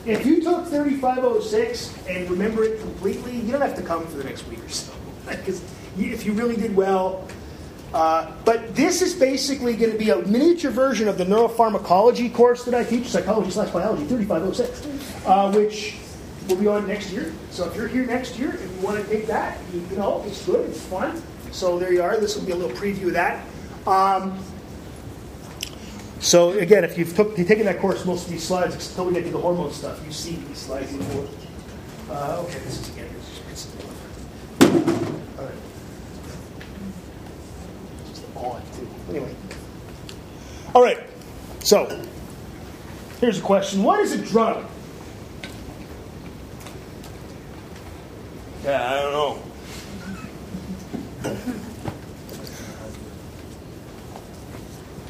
if 0.04 0.26
you 0.26 0.42
took 0.42 0.66
3506 0.66 2.06
and 2.06 2.28
remember 2.28 2.64
it 2.64 2.80
completely, 2.80 3.34
you 3.40 3.50
don't 3.50 3.62
have 3.62 3.76
to 3.76 3.82
come 3.82 4.06
for 4.08 4.18
the 4.18 4.24
next 4.24 4.46
week 4.48 4.62
or 4.62 4.68
so. 4.68 4.92
Because 5.26 5.62
if 5.96 6.26
you 6.26 6.34
really 6.34 6.56
did 6.56 6.76
well, 6.76 7.26
uh, 7.94 8.30
but 8.44 8.74
this 8.74 9.02
is 9.02 9.14
basically 9.14 9.76
going 9.76 9.92
to 9.92 9.98
be 9.98 10.10
a 10.10 10.18
miniature 10.26 10.70
version 10.70 11.08
of 11.08 11.18
the 11.18 11.24
neuropharmacology 11.24 12.32
course 12.32 12.64
that 12.64 12.74
I 12.74 12.84
teach, 12.84 13.08
psychology 13.08 13.50
slash 13.50 13.70
biology, 13.70 14.04
3506, 14.06 15.26
uh, 15.26 15.52
which 15.52 15.96
will 16.48 16.56
be 16.56 16.66
on 16.66 16.86
next 16.86 17.12
year. 17.12 17.32
So 17.50 17.66
if 17.68 17.76
you're 17.76 17.88
here 17.88 18.06
next 18.06 18.38
year 18.38 18.50
and 18.50 18.76
you 18.76 18.86
want 18.86 19.02
to 19.02 19.10
take 19.10 19.26
that, 19.26 19.58
you, 19.72 19.96
know, 19.96 20.22
it's 20.26 20.44
good, 20.44 20.68
it's 20.68 20.80
fun. 20.80 21.22
So 21.52 21.78
there 21.78 21.92
you 21.92 22.02
are. 22.02 22.18
This 22.18 22.36
will 22.36 22.44
be 22.44 22.52
a 22.52 22.56
little 22.56 22.76
preview 22.76 23.08
of 23.08 23.12
that. 23.14 23.44
Um, 23.86 24.38
so 26.20 26.52
again, 26.52 26.84
if 26.84 26.98
you've 26.98 27.14
took, 27.14 27.38
you've 27.38 27.48
taken 27.48 27.64
that 27.66 27.78
course, 27.78 28.04
most 28.04 28.24
of 28.26 28.30
these 28.30 28.44
slides, 28.44 28.74
until 28.74 29.06
we 29.06 29.14
get 29.14 29.24
to 29.24 29.30
the 29.30 29.38
hormone 29.38 29.72
stuff, 29.72 30.04
you 30.04 30.12
see 30.12 30.36
these 30.36 30.58
slides 30.58 30.92
before. 30.94 31.28
Uh, 32.10 32.42
okay, 32.42 32.58
this 32.60 32.80
is 32.80 32.88
again. 32.90 33.08
This 33.48 33.66
is, 33.66 33.72
all 35.38 35.44
right. 35.44 35.54
Just 38.08 38.24
on 38.34 38.62
too. 38.76 38.88
Anyway. 39.10 39.34
All 40.74 40.82
right. 40.82 40.98
So 41.68 41.84
here's 43.20 43.40
a 43.40 43.42
question: 43.42 43.82
What 43.82 44.00
is 44.00 44.12
a 44.12 44.24
drug? 44.24 44.64
Yeah, 48.64 48.90
I 48.90 49.02
don't 49.02 49.12
know. 49.12 49.42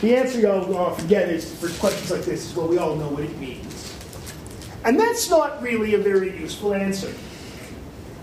The 0.01 0.17
answer 0.17 0.41
you'll 0.41 0.77
uh, 0.77 0.81
often 0.81 1.07
get 1.07 1.29
is 1.29 1.55
for 1.61 1.69
questions 1.79 2.11
like 2.11 2.23
this 2.23 2.51
is 2.51 2.57
well, 2.57 2.67
we 2.67 2.79
all 2.79 2.97
know 2.97 3.09
what 3.09 3.23
it 3.23 3.39
means. 3.39 3.95
And 4.85 4.99
that's 4.99 5.31
not 5.31 5.63
really 5.63 5.95
a 5.95 5.99
very 5.99 6.37
useful 6.41 6.75
answer. 6.75 7.15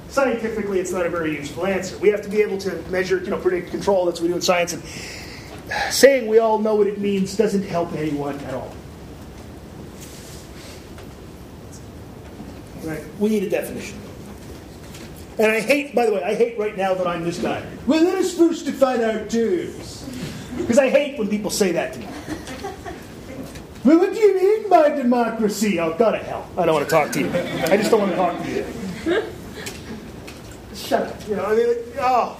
Scientifically, 0.09 0.81
it's 0.81 0.91
not 0.91 1.05
a 1.05 1.09
very 1.09 1.37
useful 1.37 1.65
answer. 1.65 1.97
We 1.99 2.09
have 2.09 2.21
to 2.23 2.29
be 2.29 2.41
able 2.41 2.57
to 2.57 2.75
measure, 2.89 3.19
you 3.19 3.29
know, 3.29 3.39
predict, 3.39 3.71
control. 3.71 4.05
That's 4.05 4.19
what 4.19 4.23
we 4.23 4.29
do 4.31 4.35
in 4.35 4.41
science. 4.41 4.73
And 4.73 4.83
saying 5.91 6.27
we 6.27 6.39
all 6.39 6.59
know 6.59 6.75
what 6.75 6.87
it 6.87 6.99
means 6.99 7.35
doesn't 7.35 7.63
help 7.63 7.93
anyone 7.93 8.39
at 8.39 8.53
all. 8.53 8.73
Right? 12.83 13.03
We 13.19 13.29
need 13.29 13.43
a 13.43 13.49
definition. 13.49 13.99
And 15.37 15.51
I 15.51 15.59
hate, 15.59 15.93
by 15.93 16.05
the 16.05 16.13
way, 16.13 16.23
I 16.23 16.35
hate 16.35 16.57
right 16.57 16.77
now 16.77 16.93
that 16.93 17.07
I'm 17.07 17.23
this 17.23 17.39
guy. 17.39 17.65
Well, 17.87 18.03
let 18.03 18.15
us 18.15 18.37
first 18.37 18.65
define 18.65 19.03
our 19.03 19.25
terms. 19.25 20.07
Because 20.55 20.77
I 20.77 20.89
hate 20.89 21.19
when 21.19 21.27
people 21.27 21.51
say 21.51 21.73
that 21.73 21.93
to 21.93 21.99
me. 21.99 22.07
Well, 23.83 23.99
what 23.99 24.13
do 24.13 24.19
you 24.19 24.35
mean 24.35 24.69
by 24.69 24.89
democracy? 24.89 25.79
Oh, 25.79 25.93
go 25.97 26.11
to 26.11 26.17
hell. 26.17 26.49
I 26.57 26.65
don't 26.65 26.75
want 26.75 26.85
to 26.87 26.89
talk 26.89 27.11
to 27.11 27.19
you. 27.19 27.29
I 27.29 27.77
just 27.77 27.91
don't 27.91 27.99
want 27.99 28.11
to 28.11 28.17
talk 28.17 28.41
to 28.41 28.49
you. 28.49 28.65
Shut 30.73 31.07
up. 31.07 31.27
You 31.27 31.35
know, 31.35 31.45
I 31.45 31.55
mean, 31.55 31.75
oh. 31.99 32.37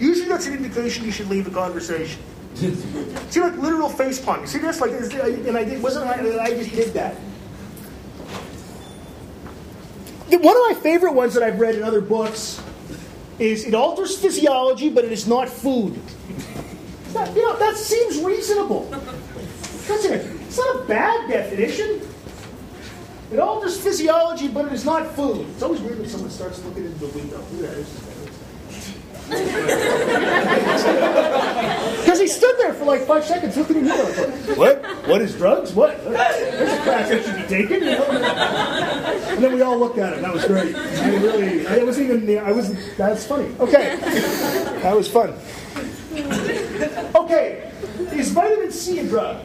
Usually 0.00 0.28
that's 0.28 0.46
an 0.46 0.54
indication 0.54 1.04
you 1.04 1.12
should 1.12 1.28
leave 1.28 1.46
a 1.46 1.50
conversation. 1.50 2.20
See, 2.62 3.40
like 3.40 3.56
literal 3.56 3.88
face 3.88 4.20
palm. 4.20 4.40
You 4.40 4.46
see 4.46 4.58
this? 4.58 4.80
Like, 4.80 4.92
uh, 4.92 5.26
and 5.48 5.56
I 5.56 5.64
did, 5.64 5.82
wasn't 5.82 6.06
I, 6.06 6.44
I 6.44 6.50
just 6.50 6.70
did 6.70 6.94
that. 6.94 7.16
One 10.30 10.56
of 10.56 10.76
my 10.76 10.80
favorite 10.80 11.12
ones 11.12 11.34
that 11.34 11.42
I've 11.42 11.58
read 11.60 11.74
in 11.74 11.82
other 11.82 12.00
books 12.00 12.62
is 13.38 13.66
it 13.66 13.74
alters 13.74 14.16
physiology, 14.18 14.88
but 14.88 15.04
it 15.04 15.12
is 15.12 15.26
not 15.26 15.48
food. 15.48 16.00
That, 17.12 17.34
you 17.34 17.42
know, 17.42 17.58
that 17.58 17.76
seems 17.76 18.18
reasonable. 18.20 18.88
Doesn't 18.90 20.12
it? 20.12 20.24
It's 20.42 20.56
not 20.56 20.76
a 20.76 20.84
bad 20.86 21.28
definition. 21.28 22.00
It 23.32 23.38
alters 23.38 23.78
physiology, 23.78 24.48
but 24.48 24.66
it 24.66 24.72
is 24.72 24.84
not 24.84 25.06
food. 25.14 25.46
It's 25.50 25.62
always 25.62 25.80
weird 25.80 25.98
when 25.98 26.08
someone 26.08 26.30
starts 26.30 26.64
looking 26.64 26.84
into 26.84 26.98
the 26.98 27.18
window. 27.18 27.40
At 27.40 27.50
that. 29.28 31.18
Because 32.12 32.30
he 32.30 32.38
stood 32.38 32.54
there 32.58 32.74
for 32.74 32.84
like 32.84 33.06
five 33.06 33.24
seconds 33.24 33.56
looking 33.56 33.78
at 33.78 33.82
me 33.84 33.88
like, 33.88 34.58
what? 34.58 34.84
What 35.08 35.22
is 35.22 35.34
drugs? 35.34 35.72
What? 35.72 35.96
There's 36.04 36.78
a 36.78 36.82
class 36.82 37.08
that 37.08 37.24
should 37.24 37.36
be 37.36 37.44
taken. 37.48 37.82
You 37.82 37.92
know? 37.92 38.04
And 38.04 39.42
then 39.42 39.54
we 39.54 39.62
all 39.62 39.78
looked 39.78 39.96
at 39.96 40.12
him. 40.12 40.20
That 40.20 40.34
was 40.34 40.44
great. 40.44 40.76
I 40.76 41.16
really, 41.16 41.66
I 41.66 41.82
wasn't 41.82 42.10
even, 42.10 42.38
I 42.38 42.52
was, 42.52 42.96
that's 42.98 43.26
funny. 43.26 43.48
Okay. 43.58 43.96
That 44.82 44.94
was 44.94 45.08
fun. 45.10 45.32
Okay, 47.14 47.72
is 48.12 48.30
vitamin 48.30 48.72
C 48.72 48.98
a 48.98 49.08
drug? 49.08 49.42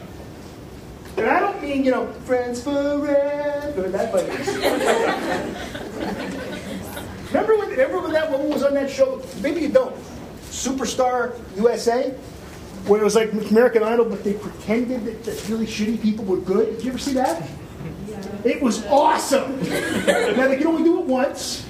And 1.16 1.26
I 1.26 1.40
don't 1.40 1.62
mean, 1.62 1.86
you 1.86 1.90
know, 1.90 2.12
friends 2.26 2.62
forever, 2.62 3.88
that 3.88 4.12
vitamin 4.12 4.44
C. 4.44 4.52
remember, 7.28 7.56
when, 7.56 7.70
remember 7.70 8.00
when 8.00 8.12
that 8.12 8.30
woman 8.30 8.50
was 8.50 8.62
on 8.62 8.74
that 8.74 8.90
show? 8.90 9.22
Maybe 9.40 9.62
you 9.62 9.70
don't. 9.70 9.96
Superstar 10.50 11.34
USA? 11.56 12.14
Where 12.88 13.00
it 13.00 13.04
was 13.04 13.14
like 13.14 13.32
American 13.50 13.82
Idol, 13.82 14.06
but 14.06 14.24
they 14.24 14.32
pretended 14.32 15.04
that, 15.04 15.24
that 15.24 15.48
really 15.48 15.66
shitty 15.66 16.00
people 16.00 16.24
were 16.24 16.38
good. 16.38 16.76
Did 16.76 16.84
you 16.84 16.90
ever 16.90 16.98
see 16.98 17.12
that? 17.12 17.46
It 18.44 18.62
was 18.62 18.84
awesome. 18.86 19.58
now, 19.60 20.48
they 20.48 20.56
could 20.56 20.66
only 20.66 20.84
do 20.84 21.00
it 21.00 21.04
once. 21.04 21.66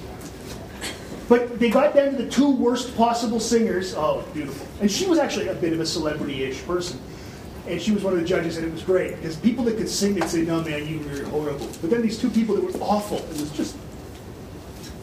But 1.29 1.59
they 1.59 1.71
got 1.71 1.95
down 1.95 2.13
to 2.13 2.23
the 2.23 2.31
two 2.31 2.51
worst 2.51 2.97
possible 2.97 3.41
singers. 3.41 3.95
Oh, 3.95 4.25
beautiful. 4.33 4.67
And 4.81 4.91
she 4.91 5.07
was 5.07 5.19
actually 5.19 5.49
a 5.49 5.55
bit 5.55 5.73
of 5.73 5.81
a 5.81 5.87
celebrity 5.87 6.45
ish 6.45 6.65
person. 6.65 7.01
And 7.67 7.83
she 7.83 7.91
was 7.91 8.03
one 8.05 8.15
of 8.15 8.21
the 8.21 8.25
judges, 8.25 8.57
and 8.57 8.67
it 8.67 8.73
was 8.73 8.83
great. 8.83 9.17
Because 9.17 9.37
people 9.37 9.65
that 9.65 9.77
could 9.77 9.89
sing, 9.89 10.15
they'd 10.15 10.29
say, 10.29 10.43
no, 10.43 10.63
man, 10.63 10.87
you 10.87 11.01
were 11.01 11.25
horrible. 11.25 11.67
But 11.81 11.91
then 11.91 12.01
these 12.01 12.19
two 12.19 12.31
people 12.31 12.55
that 12.55 12.65
were 12.65 12.81
awful. 12.81 13.19
It 13.19 13.41
was 13.41 13.51
just 13.51 13.77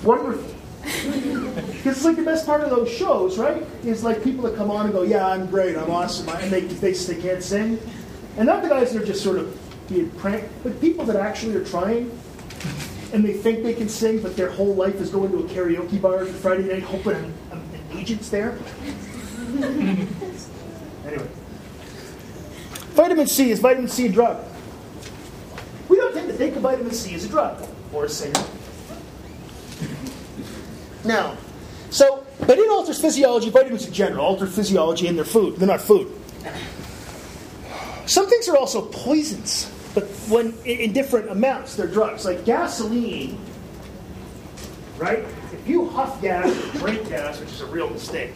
wonderful. 0.01 0.54
Because 0.85 1.97
it's 1.97 2.05
like 2.05 2.15
the 2.15 2.23
best 2.23 2.45
part 2.45 2.61
of 2.61 2.69
those 2.69 2.89
shows, 2.91 3.37
right? 3.37 3.63
Is 3.83 4.03
like 4.03 4.23
people 4.23 4.43
that 4.43 4.55
come 4.55 4.69
on 4.69 4.85
and 4.85 4.93
go, 4.93 5.01
yeah, 5.01 5.27
I'm 5.27 5.47
great, 5.47 5.75
I'm 5.75 5.89
awesome. 5.89 6.29
And 6.29 6.51
they, 6.51 6.61
they, 6.61 6.93
they 6.93 7.21
can't 7.21 7.43
sing. 7.43 7.79
And 8.37 8.45
not 8.45 8.61
the 8.61 8.69
guys 8.69 8.93
that 8.93 9.01
are 9.01 9.05
just 9.05 9.23
sort 9.23 9.37
of 9.37 9.57
being 9.87 10.09
pranked, 10.11 10.49
but 10.63 10.79
people 10.81 11.05
that 11.05 11.15
actually 11.15 11.55
are 11.55 11.63
trying 11.63 12.11
and 13.13 13.23
they 13.23 13.33
think 13.33 13.63
they 13.63 13.73
can 13.73 13.87
sing, 13.87 14.21
but 14.21 14.35
their 14.35 14.49
whole 14.51 14.75
life 14.75 14.95
is 14.95 15.09
going 15.09 15.31
to 15.31 15.37
a 15.37 15.43
karaoke 15.43 16.01
bar 16.01 16.19
on 16.21 16.33
Friday 16.33 16.63
night 16.63 16.83
hoping 16.83 17.13
an, 17.13 17.33
an 17.51 17.97
agent's 17.97 18.29
there. 18.29 18.57
anyway. 21.05 21.27
Vitamin 22.95 23.27
C 23.27 23.51
is 23.51 23.59
vitamin 23.59 23.89
C 23.89 24.07
a 24.07 24.09
drug? 24.09 24.43
We 25.87 25.97
don't 25.97 26.13
tend 26.13 26.27
to 26.27 26.33
think 26.33 26.55
of 26.55 26.63
vitamin 26.63 26.91
C 26.91 27.13
as 27.15 27.25
a 27.25 27.29
drug 27.29 27.65
or 27.93 28.05
a 28.05 28.09
singer. 28.09 28.43
Now, 31.05 31.37
so, 31.89 32.25
but 32.39 32.57
it 32.57 32.69
alters 32.69 32.99
physiology, 32.99 33.49
vitamins 33.49 33.87
in 33.87 33.93
general 33.93 34.25
alter 34.25 34.47
physiology 34.47 35.07
in 35.07 35.15
their 35.15 35.25
food. 35.25 35.57
They're 35.57 35.67
not 35.67 35.81
food. 35.81 36.11
Some 38.05 38.27
things 38.27 38.47
are 38.49 38.57
also 38.57 38.81
poisons, 38.81 39.71
but 39.93 40.03
when 40.29 40.53
in 40.65 40.93
different 40.93 41.29
amounts, 41.29 41.75
they're 41.75 41.87
drugs. 41.87 42.25
Like 42.25 42.45
gasoline, 42.45 43.39
right? 44.97 45.25
If 45.53 45.67
you 45.67 45.87
huff 45.89 46.21
gas 46.21 46.47
or 46.47 46.77
drink 46.79 47.07
gas, 47.09 47.39
which 47.39 47.49
is 47.49 47.61
a 47.61 47.65
real 47.65 47.89
mistake, 47.89 48.33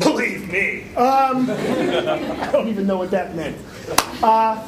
believe 0.00 0.50
me, 0.50 0.94
um, 0.94 1.48
I 1.50 2.50
don't 2.52 2.68
even 2.68 2.86
know 2.86 2.98
what 2.98 3.10
that 3.12 3.34
meant. 3.34 3.56
Uh, 4.22 4.66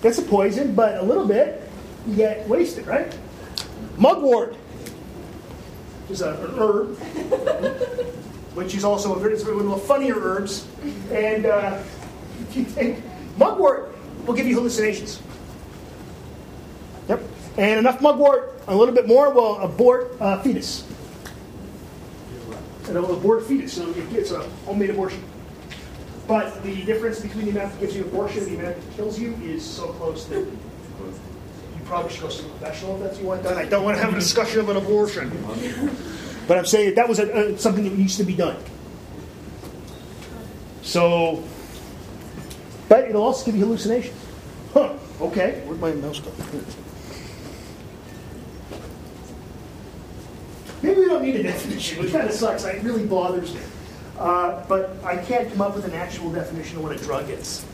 that's 0.00 0.18
a 0.18 0.22
poison, 0.22 0.74
but 0.74 0.96
a 0.96 1.02
little 1.02 1.26
bit, 1.26 1.68
you 2.06 2.16
get 2.16 2.48
wasted, 2.48 2.86
right? 2.86 3.16
Mugwort 3.98 4.56
is 6.10 6.22
a, 6.22 6.32
an 6.32 6.58
herb, 6.58 6.96
which 8.54 8.74
is 8.74 8.84
also 8.84 9.14
a, 9.14 9.28
it's 9.28 9.44
one 9.44 9.60
of 9.60 9.66
the 9.66 9.76
funnier 9.76 10.14
herbs. 10.16 10.66
And 11.10 11.46
uh, 11.46 11.82
if 12.40 12.56
you 12.56 12.64
take 12.64 12.98
mugwort, 13.36 13.94
will 14.26 14.34
give 14.34 14.46
you 14.46 14.54
hallucinations. 14.54 15.22
Yep. 17.08 17.22
And 17.56 17.80
enough 17.80 18.00
mugwort, 18.00 18.60
a 18.68 18.76
little 18.76 18.94
bit 18.94 19.06
more, 19.06 19.32
will 19.32 19.58
abort 19.58 20.14
a 20.20 20.42
fetus. 20.42 20.84
And 22.86 22.96
it 22.96 23.00
will 23.00 23.16
abort 23.16 23.46
fetus, 23.46 23.72
so 23.74 23.92
it's 24.12 24.30
a 24.30 24.42
homemade 24.64 24.90
abortion. 24.90 25.22
But 26.26 26.62
the 26.62 26.84
difference 26.84 27.20
between 27.20 27.46
the 27.46 27.50
amount 27.52 27.72
that 27.72 27.80
gives 27.80 27.96
you 27.96 28.02
abortion 28.02 28.44
and 28.44 28.48
the 28.48 28.60
amount 28.60 28.76
that 28.76 28.96
kills 28.96 29.18
you 29.18 29.34
is 29.42 29.64
so 29.64 29.92
close 29.94 30.26
that 30.26 30.46
probably 31.88 32.12
should 32.12 32.22
go 32.22 32.28
see 32.28 32.46
a 32.46 32.48
professional 32.50 32.96
if 32.96 33.02
that's 33.02 33.14
what 33.16 33.22
you 33.22 33.28
want 33.28 33.42
done. 33.42 33.56
I 33.56 33.64
don't 33.64 33.84
want 33.84 33.96
to 33.96 34.02
have 34.02 34.12
a 34.12 34.16
discussion 34.16 34.60
of 34.60 34.68
an 34.68 34.76
abortion. 34.76 35.30
But 36.46 36.58
I'm 36.58 36.66
saying 36.66 36.94
that, 36.94 37.08
was 37.08 37.18
a, 37.18 37.30
a, 37.30 37.58
something 37.58 37.84
that 37.84 37.92
used 37.92 38.18
to 38.18 38.24
be 38.24 38.34
done. 38.34 38.56
So, 40.82 41.42
but 42.88 43.08
it'll 43.08 43.22
also 43.22 43.44
give 43.46 43.56
you 43.56 43.64
hallucinations. 43.64 44.16
Huh, 44.72 44.94
okay. 45.20 45.62
Where'd 45.66 45.80
my 45.80 45.92
mouse 45.92 46.20
go? 46.20 46.30
Maybe 50.80 51.00
we 51.00 51.06
don't 51.06 51.22
need 51.22 51.36
a 51.36 51.42
definition, 51.42 52.02
which 52.02 52.12
kind 52.12 52.28
of 52.28 52.34
sucks. 52.34 52.64
It 52.64 52.82
really 52.82 53.04
bothers 53.04 53.52
me. 53.54 53.60
Uh, 54.18 54.64
but 54.68 54.96
I 55.04 55.16
can't 55.16 55.48
come 55.50 55.60
up 55.60 55.74
with 55.74 55.84
an 55.84 55.94
actual 55.94 56.30
definition 56.30 56.78
of 56.78 56.84
what 56.84 56.92
a 56.92 56.98
drug 56.98 57.28
is. 57.30 57.64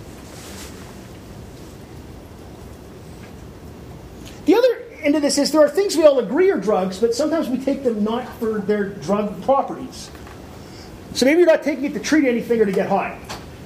Of 5.05 5.21
this 5.21 5.37
is 5.37 5.53
there 5.53 5.61
are 5.61 5.69
things 5.69 5.97
we 5.97 6.05
all 6.05 6.19
agree 6.19 6.51
are 6.51 6.59
drugs, 6.59 6.99
but 6.99 7.15
sometimes 7.15 7.49
we 7.49 7.59
take 7.59 7.85
them 7.85 8.03
not 8.03 8.27
for 8.39 8.61
their 8.61 8.89
drug 8.89 9.41
properties. 9.43 10.11
So 11.13 11.27
maybe 11.27 11.39
you're 11.39 11.47
not 11.47 11.63
taking 11.63 11.85
it 11.85 11.93
to 11.93 12.01
treat 12.01 12.25
anything 12.25 12.61
or 12.61 12.65
to 12.65 12.73
get 12.73 12.89
high. 12.89 13.21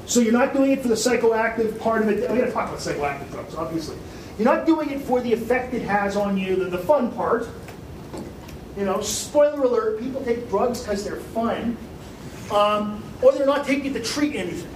So 0.05 0.21
you're 0.21 0.33
not 0.33 0.53
doing 0.53 0.73
it 0.73 0.83
for 0.83 0.89
the 0.89 0.95
psychoactive 0.95 1.79
part 1.79 2.03
of 2.03 2.09
it. 2.09 2.29
I'm 2.29 2.37
going 2.37 2.49
to 2.49 2.53
talk 2.53 2.69
about 2.69 2.81
psychoactive 2.81 3.31
drugs, 3.31 3.55
obviously. 3.55 3.97
You're 4.37 4.45
not 4.53 4.67
doing 4.67 4.91
it 4.91 5.01
for 5.03 5.21
the 5.21 5.33
effect 5.33 5.73
it 5.75 5.83
has 5.83 6.17
on 6.17 6.37
you, 6.37 6.57
the, 6.57 6.65
the 6.67 6.79
fun 6.79 7.13
part. 7.13 7.49
You 8.77 8.85
know, 8.85 9.01
spoiler 9.01 9.63
alert, 9.63 10.01
people 10.01 10.23
take 10.25 10.49
drugs 10.49 10.81
because 10.81 11.05
they're 11.05 11.17
fun 11.17 11.77
um, 12.51 13.03
or 13.23 13.33
they're 13.33 13.47
not 13.47 13.65
taking 13.65 13.95
it 13.95 13.95
to 13.95 14.03
treat 14.03 14.35
anything. 14.35 14.75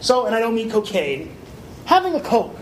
So, 0.00 0.26
and 0.26 0.34
I 0.34 0.40
don't 0.40 0.54
mean 0.54 0.70
cocaine, 0.70 1.34
having 1.86 2.14
a 2.14 2.20
Coke, 2.20 2.56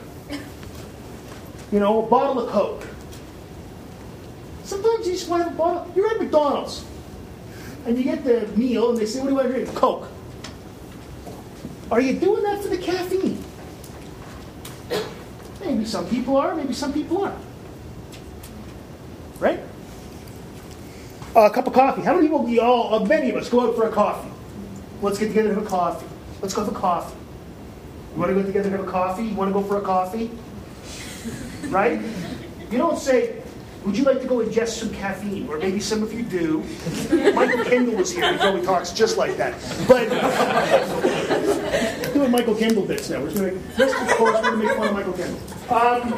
you 1.73 1.81
know, 1.81 2.05
a 2.05 2.07
bottle 2.07 2.41
of 2.43 2.51
Coke. 2.51 2.87
Sometimes 4.65 5.07
you 5.07 5.13
just 5.13 5.29
want 5.29 5.43
to 5.43 5.49
have 5.49 5.55
a 5.55 5.59
bottle. 5.59 5.93
You're 5.95 6.11
at 6.11 6.21
McDonald's, 6.21 6.85
and 7.87 7.97
you 7.97 8.05
get 8.05 8.25
the 8.25 8.47
meal, 8.57 8.91
and 8.91 8.99
they 8.99 9.07
say, 9.07 9.21
"What 9.21 9.27
do 9.27 9.31
you 9.31 9.37
want 9.37 9.49
to 9.49 9.55
drink?" 9.55 9.75
Coke. 9.75 10.09
Are 11.91 12.01
you 12.01 12.15
doing 12.15 12.43
that 12.43 12.63
for 12.63 12.69
the 12.69 12.79
caffeine? 12.79 13.43
Maybe 15.61 15.85
some 15.85 16.07
people 16.09 16.37
are, 16.37 16.55
maybe 16.55 16.73
some 16.73 16.93
people 16.93 17.25
aren't. 17.25 17.39
Right? 19.39 19.61
a 21.45 21.51
cup 21.51 21.67
of 21.67 21.75
coffee. 21.75 22.01
How 22.01 22.15
many 22.15 22.29
people, 22.29 22.43
we 22.43 22.59
all, 22.59 22.95
uh, 22.95 23.05
many 23.05 23.29
of 23.31 23.37
us, 23.37 23.51
go 23.51 23.69
out 23.69 23.77
for 23.77 23.87
a 23.87 23.93
coffee? 23.93 24.31
Let's 25.03 25.19
get 25.19 25.29
together 25.29 25.51
and 25.51 25.59
have 25.59 25.67
a 25.67 25.69
coffee. 25.69 26.07
Let's 26.41 26.55
go 26.55 26.65
for 26.65 26.73
coffee. 26.73 27.15
You 28.15 28.21
want 28.21 28.31
to 28.31 28.35
go 28.35 28.43
together 28.43 28.69
and 28.71 28.79
have 28.79 28.89
a 28.89 28.91
coffee? 28.91 29.25
You 29.25 29.35
want 29.35 29.51
to 29.51 29.61
go 29.61 29.63
for 29.63 29.77
a 29.77 29.83
coffee? 29.83 30.31
Right? 31.69 32.01
You 32.71 32.79
don't 32.79 32.99
say, 32.99 33.43
would 33.85 33.97
you 33.97 34.05
like 34.05 34.21
to 34.21 34.27
go 34.27 34.39
ingest 34.39 34.79
some 34.79 34.91
caffeine? 34.95 35.49
Or 35.49 35.59
maybe 35.59 35.81
some 35.81 36.03
of 36.03 36.13
you 36.13 36.23
do. 36.23 36.65
Michael 37.33 37.65
Kendall 37.65 37.95
was 37.95 38.13
here. 38.13 38.33
He 38.33 38.39
probably 38.39 38.63
talks 38.63 38.91
just 38.93 39.17
like 39.17 39.37
that. 39.37 39.55
But 39.87 40.09
doing 42.13 42.31
Michael 42.31 42.55
Kendall 42.55 42.85
bits 42.85 43.09
now. 43.11 43.21
We're 43.21 43.35
going 43.35 43.63
to, 43.77 43.85
of 43.85 44.09
course, 44.17 44.35
we're 44.35 44.43
going 44.43 44.61
to 44.61 44.67
make 44.67 44.77
fun 44.77 44.89
of 44.89 44.95
Michael 44.95 45.13
Kendall. 45.13 45.41
Um, 45.71 46.13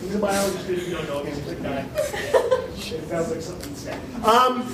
he's 0.00 0.14
a 0.14 0.18
biologist. 0.18 0.68
If 0.68 0.88
you 0.88 0.94
don't 0.94 1.08
know 1.08 1.22
him, 1.22 1.36
he's 1.36 1.48
a 1.48 1.54
guy. 1.56 1.86
It 1.94 3.08
sounds 3.08 3.30
like 3.30 3.40
something 3.42 3.74
sad. 3.74 4.00
Um, 4.24 4.64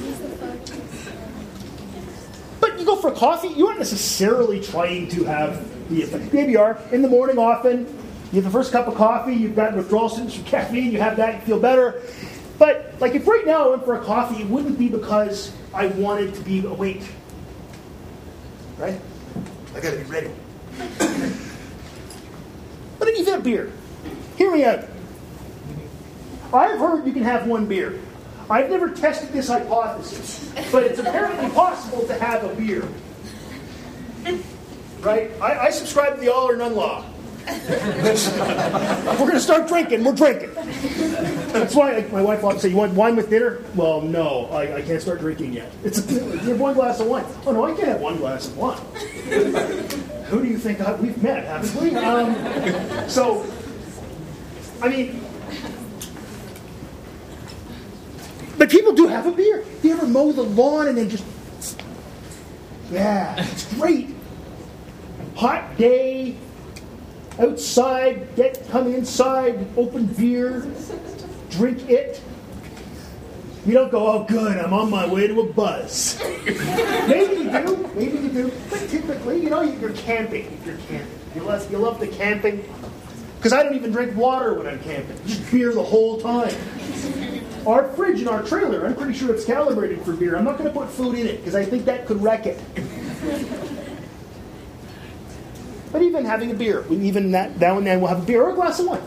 but 2.61 2.79
you 2.79 2.85
go 2.87 2.97
for 2.97 3.13
coffee, 3.13 3.49
you 3.49 3.67
aren't 3.67 3.79
necessarily 3.79 4.61
trying 4.61 5.09
to 5.11 5.25
have 5.25 5.89
the 5.91 6.03
effect. 6.03 6.33
Maybe 6.33 6.53
you 6.53 6.61
are. 6.61 6.79
In 6.93 7.03
the 7.03 7.09
morning, 7.09 7.39
often, 7.39 7.87
you 8.33 8.43
have 8.43 8.45
the 8.45 8.51
first 8.51 8.73
cup 8.73 8.87
of 8.87 8.95
coffee, 8.95 9.35
you've 9.35 9.57
got 9.57 9.75
withdrawal 9.75 10.09
symptoms 10.09 10.35
from 10.35 10.45
caffeine, 10.45 10.93
you 10.93 11.01
have 11.01 11.17
that, 11.17 11.35
you 11.37 11.41
feel 11.41 11.61
better. 11.61 12.03
But, 12.59 12.95
like, 13.01 13.15
if 13.15 13.27
right 13.27 13.47
now 13.47 13.67
I 13.67 13.71
went 13.71 13.85
for 13.85 13.95
a 13.97 14.05
coffee, 14.05 14.43
it 14.43 14.49
wouldn't 14.49 14.79
be 14.79 14.89
because 14.89 15.53
I 15.73 15.87
wanted 15.87 16.35
to 16.35 16.43
be 16.43 16.65
awake. 16.67 17.03
Right? 18.77 19.01
I 19.75 19.81
gotta 19.81 19.97
be 19.97 20.03
ready. 20.05 20.31
but 22.99 23.09
even 23.09 23.35
a 23.35 23.41
beer. 23.41 23.73
Hear 24.37 24.53
me 24.53 24.65
out. 24.65 24.85
I've 26.53 26.79
heard 26.79 27.07
you 27.07 27.13
can 27.13 27.23
have 27.23 27.47
one 27.47 27.67
beer. 27.67 27.99
I've 28.51 28.71
never 28.71 28.91
tested 28.91 29.31
this 29.31 29.49
hypothesis, 29.49 30.53
but 30.73 30.85
it's 30.85 30.99
apparently 30.99 31.51
possible 31.51 32.07
to 32.07 32.15
have 32.15 32.45
a 32.45 32.55
beer. 32.55 32.87
Right? 35.01 35.31
I, 35.41 35.67
I 35.67 35.71
subscribe 35.71 36.15
to 36.15 36.21
the 36.21 36.33
all 36.33 36.49
or 36.51 36.57
none 36.57 36.75
law. 36.75 37.05
We're 37.49 39.17
going 39.19 39.33
to 39.33 39.41
start 39.41 39.69
drinking. 39.69 40.05
We're 40.05 40.15
drinking. 40.15 40.53
That's 41.53 41.75
why 41.75 42.07
my 42.13 42.23
wife 42.23 42.45
often 42.45 42.61
say, 42.61 42.69
"You 42.69 42.77
want 42.77 42.95
wine 42.95 43.17
with 43.17 43.31
dinner?" 43.31 43.63
Well, 43.75 44.01
no, 44.01 44.47
I, 44.47 44.77
I 44.77 44.83
can't 44.83 45.01
start 45.01 45.21
drinking 45.21 45.55
yet. 45.55 45.73
It's, 45.85 46.11
you 46.11 46.21
have 46.21 46.61
one 46.61 46.75
glass 46.75 47.01
of 47.01 47.07
wine. 47.07 47.25
Oh 47.47 47.53
no, 47.53 47.65
I 47.65 47.75
can't 47.75 47.89
have 47.89 48.01
one 48.01 48.19
glass 48.19 48.49
of 48.49 48.57
wine. 48.57 48.79
Who 50.27 50.43
do 50.43 50.49
you 50.49 50.59
think 50.59 50.81
I, 50.81 50.95
we've 50.95 51.23
met, 51.23 51.45
haven't 51.45 51.83
we? 51.83 51.95
Um, 51.97 53.09
so, 53.09 53.47
I 54.83 54.89
mean, 54.89 55.25
But 58.59 58.71
people 58.71 58.93
do 58.93 59.07
have 59.07 59.25
a 59.27 59.31
beer. 59.31 59.65
You 59.83 59.93
ever 59.93 60.07
mow 60.07 60.33
the 60.33 60.43
lawn 60.43 60.89
and 60.89 60.99
then 60.99 61.09
just, 61.09 61.25
yeah, 62.91 63.37
it's 63.39 63.73
great. 63.75 64.15
Hot 65.37 65.79
day, 65.79 66.37
outside, 67.39 68.35
get 68.37 68.67
come 68.71 68.93
inside, 68.93 69.67
open 69.77 70.07
beer, 70.07 70.67
drink 71.51 71.89
it. 71.89 72.21
You 73.67 73.75
don't 73.75 73.91
go, 73.91 74.07
oh, 74.07 74.25
good, 74.25 74.57
I'm 74.57 74.73
on 74.73 74.89
my 74.91 75.07
way 75.07 75.27
to 75.27 75.41
a 75.41 75.53
buzz. 75.53 76.19
maybe 76.47 77.43
you 77.43 77.51
do, 77.51 77.91
maybe 77.95 78.19
you 78.19 78.29
do. 78.31 78.53
But 78.71 78.89
typically, 78.89 79.43
you 79.43 79.51
know, 79.51 79.61
you're 79.61 79.93
camping. 79.93 80.59
You're 80.65 80.79
camping, 80.89 81.19
you 81.35 81.43
love, 81.43 81.71
you 81.71 81.79
love 81.79 82.01
the 82.01 82.09
camping. 82.09 82.65
Because 83.37 83.53
I 83.53 83.63
don't 83.63 83.75
even 83.75 83.93
drink 83.93 84.17
water 84.17 84.55
when 84.55 84.67
I'm 84.67 84.81
camping. 84.81 85.17
Just 85.27 85.51
beer 85.51 85.73
the 85.73 85.83
whole 85.83 86.21
time. 86.21 86.55
Our 87.67 87.89
fridge 87.93 88.21
in 88.21 88.29
our 88.29 88.43
trailer, 88.43 88.87
I'm 88.87 88.97
pretty 88.97 89.13
sure 89.13 89.35
it's 89.35 89.45
calibrated 89.45 90.03
for 90.03 90.13
beer. 90.13 90.37
I'm 90.37 90.45
not 90.45 90.59
going 90.59 90.73
to 90.73 90.77
put 90.77 90.89
food 90.89 91.19
in 91.19 91.27
it 91.27 91.39
because 91.39 91.55
I 91.55 91.65
think 91.65 91.85
that 91.85 92.07
could 92.07 92.23
wreck 92.23 92.47
it. 92.47 92.59
But 95.93 96.03
even 96.03 96.25
having 96.25 96.51
a 96.51 96.55
beer, 96.55 96.85
even 96.91 97.33
that, 97.33 97.59
now 97.59 97.79
and 97.79 97.87
then 97.87 98.01
we'll 98.01 98.09
have 98.09 98.23
a 98.23 98.27
beer 98.27 98.43
or 98.43 98.51
a 98.51 98.55
glass 98.55 98.79
of 98.79 98.87
wine. 98.87 99.03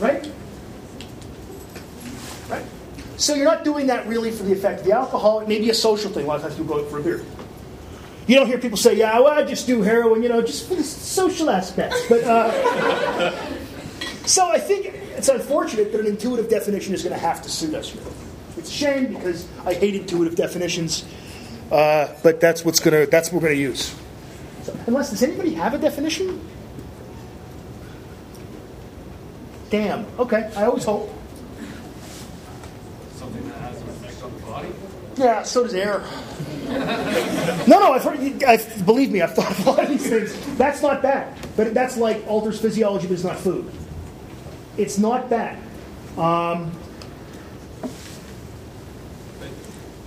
Right? 0.00 0.30
Right? 2.48 2.64
So 3.16 3.34
you're 3.34 3.44
not 3.44 3.64
doing 3.64 3.86
that 3.86 4.06
really 4.06 4.30
for 4.30 4.42
the 4.42 4.52
effect 4.52 4.80
of 4.80 4.86
the 4.86 4.92
alcohol. 4.92 5.40
It 5.40 5.48
may 5.48 5.58
be 5.58 5.70
a 5.70 5.74
social 5.74 6.10
thing. 6.10 6.24
A 6.24 6.28
lot 6.28 6.36
of 6.36 6.42
times 6.42 6.54
people 6.54 6.74
go 6.74 6.84
out 6.84 6.90
for 6.90 6.98
a 6.98 7.02
beer. 7.02 7.24
You 8.26 8.34
don't 8.34 8.46
hear 8.46 8.58
people 8.58 8.76
say, 8.76 8.96
yeah, 8.96 9.18
well, 9.20 9.28
I 9.28 9.44
just 9.44 9.66
do 9.68 9.82
heroin, 9.82 10.22
you 10.22 10.28
know, 10.28 10.42
just 10.42 10.68
for 10.68 10.74
the 10.74 10.82
social 10.82 11.48
aspect. 11.48 11.94
But, 12.08 12.24
uh, 12.24 13.30
so 14.26 14.48
I 14.50 14.58
think 14.58 14.86
it's 15.16 15.28
unfortunate 15.28 15.92
that 15.92 16.00
an 16.00 16.06
intuitive 16.06 16.50
definition 16.50 16.92
is 16.92 17.04
going 17.04 17.14
to 17.14 17.20
have 17.20 17.40
to 17.42 17.48
suit 17.48 17.74
us 17.74 17.90
here. 17.90 18.02
It's 18.56 18.68
a 18.68 18.72
shame 18.72 19.14
because 19.14 19.46
I 19.64 19.74
hate 19.74 19.94
intuitive 19.94 20.34
definitions, 20.34 21.04
uh, 21.70 22.08
but 22.22 22.40
that's 22.40 22.64
what's 22.64 22.80
going 22.80 23.04
to 23.04 23.10
that's 23.10 23.30
what 23.30 23.42
we're 23.42 23.48
going 23.48 23.58
to 23.58 23.62
use. 23.62 23.94
Unless 24.86 25.10
does 25.10 25.22
anybody 25.22 25.54
have 25.54 25.74
a 25.74 25.78
definition? 25.78 26.40
Damn. 29.70 30.06
Okay, 30.18 30.50
I 30.56 30.66
always 30.66 30.84
hope. 30.84 31.12
Something 33.16 33.48
that 33.48 33.58
has 33.58 33.82
an 33.82 33.88
effect 33.88 34.22
on 34.22 34.32
the 34.34 34.40
body? 34.40 34.68
Yeah, 35.16 35.42
so 35.42 35.64
does 35.64 35.74
air. 35.74 36.04
no, 37.66 37.78
no, 37.80 37.92
I've 37.92 38.02
heard, 38.04 38.44
I, 38.44 38.58
believe 38.84 39.10
me, 39.10 39.22
I've 39.22 39.34
thought 39.34 39.50
of 39.50 39.66
a 39.66 39.70
lot 39.70 39.82
of 39.84 39.88
these 39.88 40.08
things. 40.08 40.56
That's 40.56 40.82
not 40.82 41.02
bad. 41.02 41.36
But 41.56 41.74
that's 41.74 41.96
like 41.96 42.24
alters 42.26 42.60
physiology, 42.60 43.06
but 43.06 43.14
it's 43.14 43.24
not 43.24 43.38
food. 43.38 43.70
It's 44.76 44.98
not 44.98 45.28
bad. 45.30 45.58
Um, 46.18 46.70
But 49.40 49.48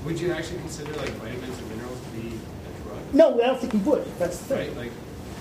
would 0.06 0.20
you 0.20 0.32
actually 0.32 0.60
consider 0.60 0.94
like 0.94 1.10
vitamins 1.10 1.58
and 1.58 1.70
minerals 1.70 2.00
to 2.00 2.10
be 2.12 2.28
a 2.30 2.84
drug? 2.84 2.99
No, 3.14 3.42
I 3.42 3.48
don't 3.48 3.60
think 3.60 3.74
we 3.74 3.80
would. 3.80 4.06
That's 4.18 4.38
the 4.40 4.56
thing. 4.56 4.68
Right? 4.70 4.78
Like 4.78 4.92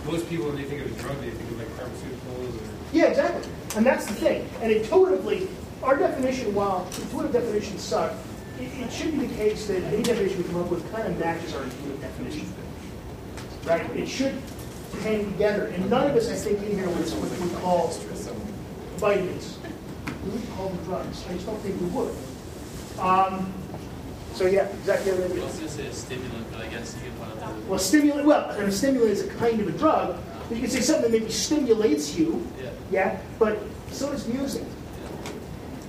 most 0.07 0.29
people 0.29 0.47
when 0.47 0.57
they 0.57 0.65
think 0.65 0.83
of 0.83 0.91
a 0.91 1.03
drug, 1.03 1.21
they 1.21 1.31
think 1.31 1.51
of 1.51 1.59
like 1.59 1.69
pharmaceuticals 1.69 2.55
or 2.55 2.75
Yeah, 2.93 3.05
exactly. 3.07 3.51
And 3.77 3.85
that's 3.85 4.07
the 4.07 4.15
thing. 4.15 4.49
And 4.63 4.73
intuitively, 4.73 5.49
our 5.83 5.97
definition, 5.97 6.55
while 6.55 6.87
intuitive 6.97 7.33
definitions 7.33 7.83
suck, 7.83 8.13
it, 8.59 8.71
it 8.79 8.93
should 8.93 9.13
be 9.13 9.27
the 9.27 9.35
case 9.35 9.67
that 9.69 9.83
any 9.85 10.03
definition 10.03 10.43
we 10.43 10.49
come 10.49 10.63
up 10.63 10.71
with 10.71 10.91
kind 10.93 11.07
of 11.07 11.19
matches 11.19 11.55
our 11.55 11.63
intuitive 11.63 12.01
definition. 12.01 12.53
Right? 13.65 13.89
It 13.97 14.09
should 14.09 14.35
hang 15.03 15.31
together. 15.33 15.67
And 15.67 15.89
none 15.91 16.11
of 16.11 16.17
us, 16.17 16.31
I 16.31 16.35
think, 16.35 16.63
in 16.63 16.79
here 16.79 16.89
would 16.89 17.09
what 17.11 17.41
we 17.41 17.61
call 17.61 17.89
vitamins. 18.97 19.59
We 20.25 20.31
would 20.31 20.51
call 20.57 20.69
them 20.69 20.85
drugs. 20.85 21.25
I 21.29 21.35
just 21.35 21.47
don't 21.47 21.61
think 21.61 21.81
we 21.81 21.87
would. 21.89 22.15
Um, 22.99 23.53
so 24.39 24.47
yeah, 24.47 24.69
exactly. 24.69 25.11
I 25.11 25.17
was 25.17 25.33
going 25.33 25.49
to 25.49 25.69
say 25.69 25.87
a 25.87 25.93
stimulant, 25.93 26.53
but 26.53 26.61
I 26.61 26.69
guess 26.69 26.95
you 26.95 27.11
could 27.11 27.19
find 27.19 27.41
out. 27.41 27.57
Well, 27.65 27.79
stimulant. 27.81 28.25
Well, 28.25 28.51
and 28.51 28.69
a 28.69 28.73
stimulant 28.73 29.11
is 29.11 29.23
a 29.27 29.29
kind 29.35 29.61
of 29.61 29.67
a 29.67 29.73
drug. 29.73 30.17
But 30.49 30.55
you 30.57 30.63
can 30.63 30.71
say 30.71 30.81
something 30.81 31.11
that 31.11 31.19
maybe 31.19 31.33
stimulates 31.33 32.17
you. 32.17 32.47
Yeah. 32.63 32.71
Yeah, 32.93 33.21
but 33.41 33.59
so 33.91 34.13
does 34.13 34.29
music. 34.29 34.63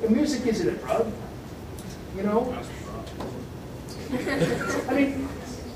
And 0.02 0.16
music 0.16 0.48
isn't 0.48 0.68
a 0.68 0.72
drug, 0.80 1.12
you 2.18 2.24
know. 2.24 2.58
I 4.90 4.94
mean, 4.96 5.30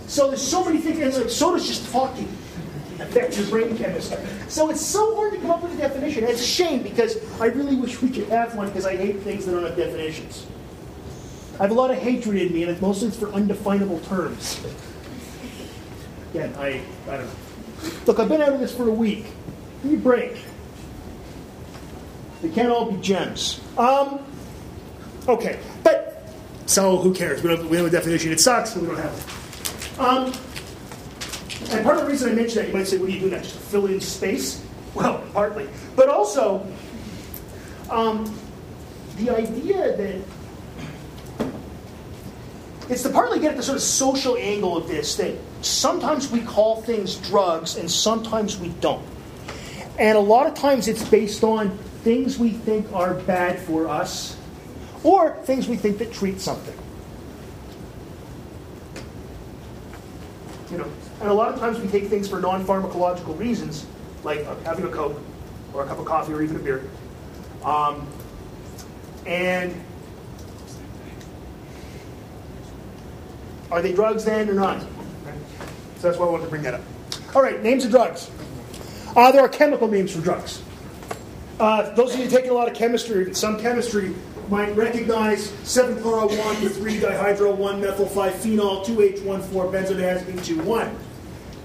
so 0.07 0.29
there's 0.29 0.41
so 0.41 0.65
many 0.65 0.79
things, 0.79 0.97
and 0.97 1.13
like 1.15 1.29
so 1.29 1.51
does 1.51 1.67
just 1.67 1.91
talking 1.91 2.27
affect 2.99 3.37
your 3.37 3.45
brain 3.47 3.77
chemistry. 3.77 4.17
So 4.47 4.71
it's 4.71 4.81
so 4.81 5.15
hard 5.15 5.33
to 5.33 5.39
come 5.39 5.51
up 5.51 5.61
with 5.61 5.73
a 5.75 5.77
definition. 5.77 6.23
And 6.23 6.31
it's 6.31 6.41
a 6.41 6.45
shame 6.45 6.81
because 6.81 7.17
I 7.39 7.47
really 7.47 7.75
wish 7.75 8.01
we 8.01 8.09
could 8.09 8.29
have 8.29 8.55
one 8.55 8.67
because 8.67 8.87
I 8.87 8.95
hate 8.95 9.19
things 9.19 9.45
that 9.45 9.51
don't 9.51 9.63
have 9.63 9.75
definitions. 9.75 10.47
I 11.59 11.63
have 11.63 11.71
a 11.71 11.75
lot 11.75 11.91
of 11.91 11.97
hatred 11.97 12.41
in 12.41 12.53
me, 12.53 12.63
and 12.63 12.71
it's 12.71 12.81
mostly 12.81 13.09
it's 13.09 13.17
for 13.17 13.31
undefinable 13.31 13.99
terms. 14.01 14.59
Again, 16.31 16.53
I, 16.57 16.81
I 17.07 17.17
don't 17.17 17.25
know. 17.25 17.91
Look, 18.07 18.19
I've 18.19 18.29
been 18.29 18.41
out 18.41 18.53
of 18.53 18.59
this 18.59 18.75
for 18.75 18.89
a 18.89 18.93
week. 18.93 19.25
Give 19.83 19.91
me 19.91 19.97
a 19.97 19.99
break. 19.99 20.43
They 22.41 22.49
can't 22.49 22.69
all 22.69 22.91
be 22.91 22.99
gems. 23.01 23.61
Um, 23.77 24.19
okay, 25.27 25.59
but 25.83 26.27
so 26.65 26.97
who 26.97 27.13
cares? 27.13 27.43
We 27.43 27.49
don't, 27.49 27.69
we 27.69 27.77
have 27.77 27.85
a 27.85 27.89
definition. 27.89 28.31
It 28.31 28.39
sucks, 28.39 28.73
but 28.73 28.81
we 28.81 28.87
don't 28.87 28.97
have 28.97 29.13
it. 29.13 29.99
Um, 29.99 30.33
and 31.69 31.85
part 31.85 31.97
of 31.97 32.03
the 32.03 32.09
reason 32.09 32.31
I 32.31 32.33
mention 32.33 32.57
that, 32.57 32.67
you 32.67 32.73
might 32.73 32.87
say, 32.87 32.97
what 32.97 33.09
are 33.09 33.11
you 33.11 33.19
doing 33.19 33.31
that? 33.31 33.43
Just 33.43 33.55
to 33.55 33.61
fill 33.61 33.85
in 33.85 34.01
space? 34.01 34.65
Well, 34.95 35.23
partly. 35.33 35.69
But 35.95 36.09
also, 36.09 36.65
um, 37.89 38.33
the 39.17 39.29
idea 39.29 39.95
that 39.95 40.21
it's 42.89 43.03
to 43.03 43.09
partly 43.09 43.39
get 43.39 43.51
at 43.51 43.57
the 43.57 43.63
sort 43.63 43.77
of 43.77 43.81
social 43.81 44.37
angle 44.37 44.77
of 44.77 44.87
this 44.87 45.15
that 45.15 45.35
sometimes 45.61 46.29
we 46.29 46.41
call 46.41 46.81
things 46.81 47.15
drugs 47.15 47.77
and 47.77 47.89
sometimes 47.89 48.57
we 48.57 48.69
don't. 48.81 49.05
And 49.97 50.17
a 50.17 50.21
lot 50.21 50.47
of 50.47 50.55
times 50.55 50.87
it's 50.87 51.07
based 51.07 51.43
on 51.43 51.77
things 52.03 52.37
we 52.37 52.49
think 52.49 52.91
are 52.93 53.13
bad 53.13 53.59
for 53.59 53.87
us 53.87 54.37
or 55.03 55.37
things 55.43 55.67
we 55.67 55.77
think 55.77 55.97
that 55.99 56.11
treat 56.11 56.41
something. 56.41 56.77
You 60.71 60.79
know, 60.79 60.91
and 61.21 61.29
a 61.29 61.33
lot 61.33 61.53
of 61.53 61.59
times 61.59 61.79
we 61.79 61.87
take 61.87 62.07
things 62.07 62.27
for 62.27 62.39
non-pharmacological 62.39 63.37
reasons, 63.37 63.85
like 64.23 64.45
having 64.63 64.85
a 64.85 64.89
Coke 64.89 65.19
or 65.73 65.83
a 65.83 65.87
cup 65.87 65.99
of 65.99 66.05
coffee 66.05 66.33
or 66.33 66.41
even 66.41 66.55
a 66.55 66.59
beer. 66.59 66.83
Um, 67.63 68.07
and 69.25 69.73
are 73.73 73.81
they 73.81 73.91
drugs 73.91 74.23
then 74.23 74.47
or 74.47 74.53
not? 74.53 74.81
So 75.97 76.07
that's 76.07 76.19
why 76.19 76.27
I 76.27 76.29
wanted 76.29 76.43
to 76.43 76.49
bring 76.51 76.61
that 76.61 76.75
up. 76.75 76.81
All 77.33 77.41
right, 77.41 77.61
names 77.63 77.83
of 77.83 77.89
drugs. 77.91 78.29
Uh, 79.15 79.31
there 79.31 79.41
are 79.41 79.49
chemical 79.49 79.87
names 79.87 80.15
for 80.15 80.21
drugs. 80.21 80.61
Uh, 81.59 81.89
those 81.95 82.13
of 82.13 82.19
you 82.19 82.27
taking 82.27 82.51
a 82.51 82.53
lot 82.53 82.67
of 82.67 82.75
chemistry, 82.75 83.33
some 83.33 83.59
chemistry, 83.59 84.13
might 84.49 84.75
recognize 84.75 85.49
7 85.63 85.95
chloro 85.95 86.29
1, 86.37 86.69
3 86.69 86.99
dihydro 86.99 87.55
1 87.55 87.81
methyl 87.81 88.05
5 88.05 88.33
phenyl 88.33 88.85
2H1 88.85 89.41
4 89.41 89.65
benzodiazepine 89.65 90.45
2 90.45 90.61
1. 90.61 90.95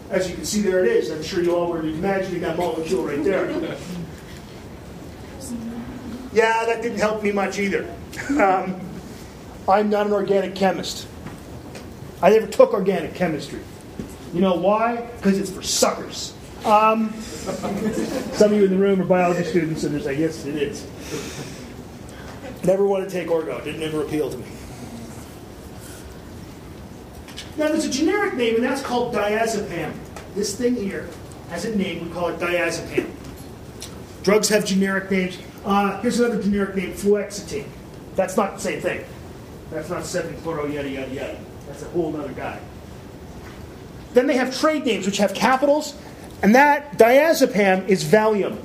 As 0.09 0.31
you 0.31 0.35
can 0.35 0.47
see, 0.47 0.63
there 0.63 0.83
it 0.83 0.91
is. 0.91 1.11
I'm 1.11 1.23
sure 1.23 1.43
you 1.43 1.55
all 1.55 1.71
were 1.71 1.81
imagining 1.81 2.41
that 2.41 2.57
molecule 2.57 3.05
right 3.05 3.23
there. 3.23 3.51
Yeah, 6.33 6.65
that 6.65 6.81
didn't 6.81 6.99
help 6.99 7.23
me 7.23 7.33
much 7.33 7.59
either. 7.59 7.87
Um, 8.31 8.81
I'm 9.69 9.91
not 9.91 10.07
an 10.07 10.13
organic 10.13 10.55
chemist. 10.55 11.07
I 12.21 12.31
never 12.31 12.47
took 12.47 12.73
organic 12.73 13.15
chemistry. 13.15 13.61
You 14.35 14.41
know 14.41 14.55
why? 14.55 15.09
Because 15.17 15.39
it's 15.39 15.51
for 15.51 15.63
suckers. 15.63 16.35
Um, 16.65 17.13
some 17.23 18.53
of 18.53 18.59
you 18.59 18.65
in 18.65 18.71
the 18.71 18.77
room 18.77 19.01
are 19.01 19.05
biology 19.05 19.45
students, 19.45 19.85
and 19.85 19.95
they're 19.95 20.03
saying, 20.03 20.21
yes, 20.21 20.45
it 20.45 20.57
is. 20.57 20.87
Never 22.65 22.85
wanted 22.85 23.09
to 23.09 23.11
take 23.11 23.29
orgo. 23.29 23.63
Didn't 23.63 23.83
ever 23.83 24.03
appeal 24.03 24.31
to 24.31 24.37
me. 24.37 24.47
Now, 27.57 27.69
there's 27.69 27.85
a 27.85 27.91
generic 27.91 28.35
name, 28.35 28.57
and 28.57 28.65
that's 28.65 28.83
called 28.83 29.15
diazepam. 29.15 29.93
This 30.35 30.57
thing 30.57 30.75
here 30.77 31.09
has 31.51 31.65
a 31.65 31.75
name. 31.75 32.07
We 32.07 32.13
call 32.13 32.29
it 32.29 32.39
diazepam. 32.39 33.11
Drugs 34.23 34.49
have 34.49 34.65
generic 34.65 35.11
names. 35.11 35.39
Uh, 35.65 36.01
here's 36.01 36.21
another 36.21 36.43
generic 36.43 36.75
name, 36.77 36.93
fluoxetine. 36.93 37.67
That's 38.15 38.37
not 38.37 38.55
the 38.55 38.61
same 38.61 38.81
thing. 38.81 39.05
That's 39.71 39.91
not 39.91 40.03
7-chloro, 40.03 40.73
yada, 40.73 40.89
yada, 40.89 41.15
yada. 41.15 41.39
That's 41.69 41.83
a 41.83 41.89
whole 41.91 42.17
other 42.17 42.33
guy. 42.33 42.59
Then 44.15 44.27
they 44.27 44.37
have 44.37 44.59
trade 44.59 44.85
names, 44.85 45.07
which 45.07 45.19
have 45.19 45.35
capitals, 45.35 45.95
and 46.43 46.55
that 46.55 46.99
diazepam 46.99 47.89
is 47.89 48.05
Valium. 48.05 48.59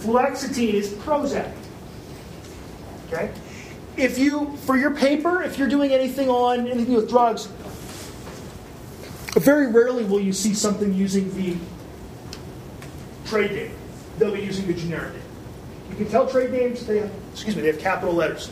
Fluoxetine 0.00 0.74
is 0.74 0.90
Prozac. 0.90 1.52
Okay? 3.08 3.30
If 3.96 4.18
you, 4.18 4.56
for 4.58 4.76
your 4.76 4.94
paper, 4.94 5.42
if 5.42 5.58
you're 5.58 5.68
doing 5.68 5.92
anything 5.92 6.28
on 6.28 6.68
anything 6.68 6.94
with 6.94 7.08
drugs, 7.08 7.48
very 9.34 9.66
rarely 9.68 10.04
will 10.04 10.20
you 10.20 10.32
see 10.32 10.54
something 10.54 10.92
using 10.94 11.34
the 11.34 11.56
trade 13.26 13.52
name. 13.52 13.72
They'll 14.18 14.32
be 14.32 14.40
using 14.40 14.66
the 14.66 14.74
generic 14.74 15.12
name. 15.14 15.22
You 15.90 15.96
can 15.96 16.08
tell 16.08 16.28
trade 16.28 16.52
names, 16.52 16.86
they 16.86 16.98
have, 16.98 17.10
excuse 17.32 17.56
me, 17.56 17.62
they 17.62 17.68
have 17.68 17.78
capital 17.78 18.14
letters. 18.14 18.50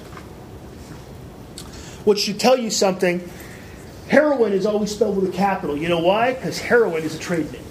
Which 2.04 2.20
should 2.20 2.38
tell 2.38 2.58
you 2.58 2.70
something. 2.70 3.28
Heroin 4.08 4.52
is 4.52 4.66
always 4.66 4.94
spelled 4.94 5.16
with 5.16 5.28
a 5.28 5.32
capital. 5.32 5.76
You 5.76 5.88
know 5.88 6.00
why? 6.00 6.34
Because 6.34 6.58
heroin 6.58 7.02
is 7.02 7.14
a 7.14 7.18
trade 7.18 7.50
name. 7.52 7.64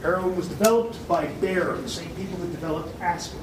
Heroin 0.00 0.36
was 0.36 0.48
developed 0.48 1.06
by 1.08 1.26
Bayer, 1.26 1.76
the 1.76 1.88
same 1.88 2.08
people 2.16 2.38
that 2.38 2.50
developed 2.52 3.00
aspirin. 3.02 3.42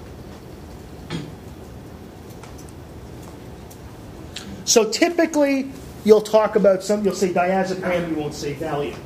So 4.65 4.89
typically, 4.89 5.71
you'll 6.03 6.21
talk 6.21 6.55
about 6.55 6.83
some, 6.83 7.03
you'll 7.03 7.13
say 7.13 7.33
diazepam, 7.33 8.09
you 8.09 8.15
won't 8.15 8.33
say 8.33 8.55
Valium. 8.55 8.97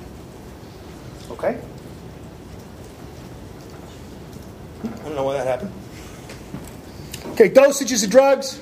Okay? 1.31 1.59
I 4.83 4.87
don't 5.03 5.15
know 5.15 5.23
why 5.23 5.33
that 5.33 5.47
happened. 5.47 5.71
Okay, 7.31 7.49
dosages 7.49 8.03
of 8.03 8.09
drugs. 8.09 8.61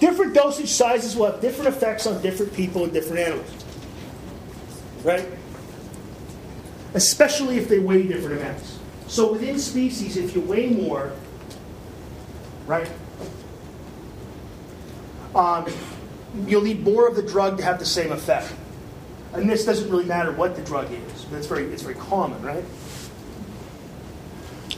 Different 0.00 0.34
dosage 0.34 0.68
sizes 0.68 1.16
will 1.16 1.26
have 1.26 1.40
different 1.40 1.68
effects 1.74 2.06
on 2.06 2.22
different 2.22 2.54
people 2.54 2.84
and 2.84 2.92
different 2.92 3.18
animals. 3.18 3.64
Right? 5.02 5.26
Especially 6.94 7.56
if 7.56 7.68
they 7.68 7.78
weigh 7.78 8.06
different 8.06 8.40
amounts. 8.40 8.78
So 9.08 9.32
within 9.32 9.58
species, 9.58 10.16
if 10.16 10.34
you 10.34 10.40
weigh 10.42 10.68
more, 10.68 11.12
right, 12.66 12.88
um, 15.34 15.66
you'll 16.46 16.62
need 16.62 16.82
more 16.84 17.08
of 17.08 17.16
the 17.16 17.22
drug 17.22 17.58
to 17.58 17.64
have 17.64 17.78
the 17.78 17.86
same 17.86 18.12
effect. 18.12 18.52
And 19.32 19.48
this 19.48 19.64
doesn't 19.64 19.90
really 19.90 20.04
matter 20.04 20.32
what 20.32 20.56
the 20.56 20.62
drug 20.62 20.90
is, 20.90 21.24
but 21.24 21.36
it's 21.36 21.46
very, 21.46 21.64
it's 21.66 21.82
very 21.82 21.94
common, 21.94 22.42
right? 22.42 22.64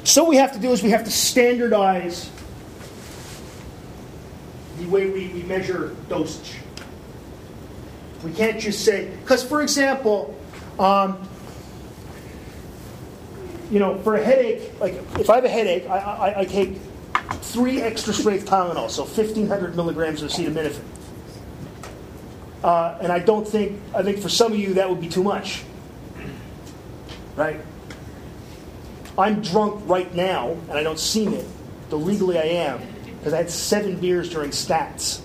So 0.04 0.24
what 0.24 0.30
we 0.30 0.36
have 0.36 0.52
to 0.52 0.58
do 0.58 0.72
is 0.72 0.82
we 0.82 0.90
have 0.90 1.04
to 1.04 1.10
standardize 1.10 2.30
the 4.80 4.86
way 4.88 5.10
we, 5.10 5.28
we 5.28 5.42
measure 5.42 5.94
dosage. 6.08 6.56
We 8.24 8.32
can't 8.32 8.60
just 8.60 8.84
say, 8.84 9.10
because 9.22 9.42
for 9.42 9.62
example, 9.62 10.36
um, 10.78 11.26
you 13.70 13.78
know, 13.78 13.98
for 13.98 14.16
a 14.16 14.24
headache, 14.24 14.72
like 14.80 14.94
if 15.18 15.30
I 15.30 15.36
have 15.36 15.44
a 15.44 15.48
headache, 15.48 15.88
I, 15.88 15.98
I, 15.98 16.40
I 16.40 16.44
take 16.44 16.78
three 17.42 17.80
extra 17.80 18.12
strength 18.12 18.46
Tylenol, 18.46 18.90
so 18.90 19.04
1,500 19.04 19.76
milligrams 19.76 20.22
of 20.22 20.30
acetaminophen. 20.30 20.82
Uh, 22.62 22.98
and 23.00 23.10
I 23.10 23.20
don't 23.20 23.46
think, 23.46 23.80
I 23.94 24.02
think 24.02 24.18
for 24.18 24.28
some 24.28 24.52
of 24.52 24.58
you 24.58 24.74
that 24.74 24.90
would 24.90 25.00
be 25.00 25.08
too 25.08 25.22
much. 25.22 25.62
Right? 27.36 27.60
I'm 29.16 29.40
drunk 29.40 29.88
right 29.88 30.12
now, 30.14 30.50
and 30.68 30.72
I 30.72 30.82
don't 30.82 30.98
seem 30.98 31.32
it, 31.32 31.46
though 31.88 31.96
legally 31.96 32.38
I 32.38 32.42
am, 32.42 32.82
because 33.20 33.34
I 33.34 33.36
had 33.36 33.50
seven 33.50 33.96
beers 34.00 34.30
during 34.30 34.50
stats. 34.50 35.20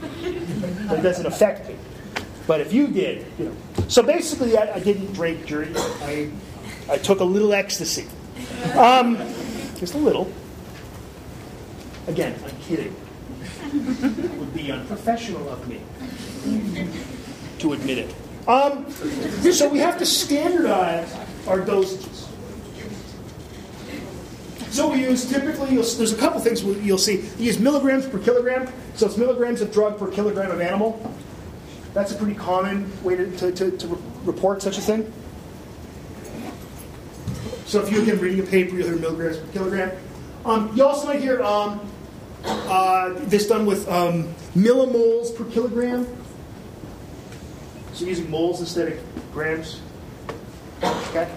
But 0.00 0.98
it 0.98 1.02
doesn't 1.02 1.26
affect 1.26 1.68
me. 1.68 1.76
But 2.46 2.60
if 2.60 2.72
you 2.72 2.86
did, 2.88 3.26
you 3.38 3.46
know. 3.46 3.56
So 3.88 4.02
basically, 4.02 4.56
I, 4.56 4.74
I 4.74 4.80
didn't 4.80 5.12
drink 5.14 5.46
during, 5.46 5.76
I, 5.76 6.30
I 6.90 6.98
took 6.98 7.20
a 7.20 7.24
little 7.24 7.52
ecstasy. 7.52 8.06
Um, 8.74 9.16
just 9.76 9.94
a 9.94 9.98
little. 9.98 10.30
Again, 12.06 12.38
I'm 12.44 12.56
kidding. 12.62 12.94
It 13.72 14.30
would 14.38 14.54
be 14.54 14.70
unprofessional 14.70 15.48
of 15.50 15.66
me 15.68 15.80
to 17.58 17.72
admit 17.72 17.98
it. 17.98 18.14
Um, 18.48 18.90
so 18.90 19.68
we 19.68 19.78
have 19.78 19.98
to 19.98 20.06
standardize 20.06 21.14
our 21.46 21.60
dosages. 21.60 22.17
So 24.78 24.88
we 24.88 25.00
use 25.00 25.28
typically, 25.28 25.74
there's 25.74 26.12
a 26.12 26.16
couple 26.16 26.38
things 26.38 26.62
you'll 26.62 26.98
see. 26.98 27.16
You 27.36 27.46
use 27.46 27.58
milligrams 27.58 28.06
per 28.06 28.20
kilogram, 28.20 28.72
so 28.94 29.06
it's 29.06 29.16
milligrams 29.16 29.60
of 29.60 29.72
drug 29.72 29.98
per 29.98 30.06
kilogram 30.06 30.52
of 30.52 30.60
animal. 30.60 31.12
That's 31.94 32.12
a 32.12 32.14
pretty 32.14 32.36
common 32.36 32.88
way 33.02 33.16
to, 33.16 33.28
to, 33.38 33.50
to, 33.50 33.76
to 33.76 34.02
report 34.22 34.62
such 34.62 34.78
a 34.78 34.80
thing. 34.80 35.12
So 37.66 37.82
if 37.82 37.90
you're 37.90 38.04
again 38.04 38.20
reading 38.20 38.38
a 38.38 38.44
paper, 38.44 38.76
you'll 38.76 38.86
hear 38.86 38.96
milligrams 38.98 39.38
per 39.38 39.52
kilogram. 39.52 39.98
Um, 40.44 40.70
you 40.76 40.84
also 40.84 41.08
might 41.08 41.22
hear 41.22 41.42
um, 41.42 41.80
uh, 42.44 43.14
this 43.24 43.48
done 43.48 43.66
with 43.66 43.88
um, 43.88 44.32
millimoles 44.54 45.34
per 45.34 45.42
kilogram. 45.46 46.06
So 47.94 48.04
using 48.04 48.30
moles 48.30 48.60
instead 48.60 48.92
of 48.92 49.32
grams. 49.32 49.80
Okay. 50.84 51.28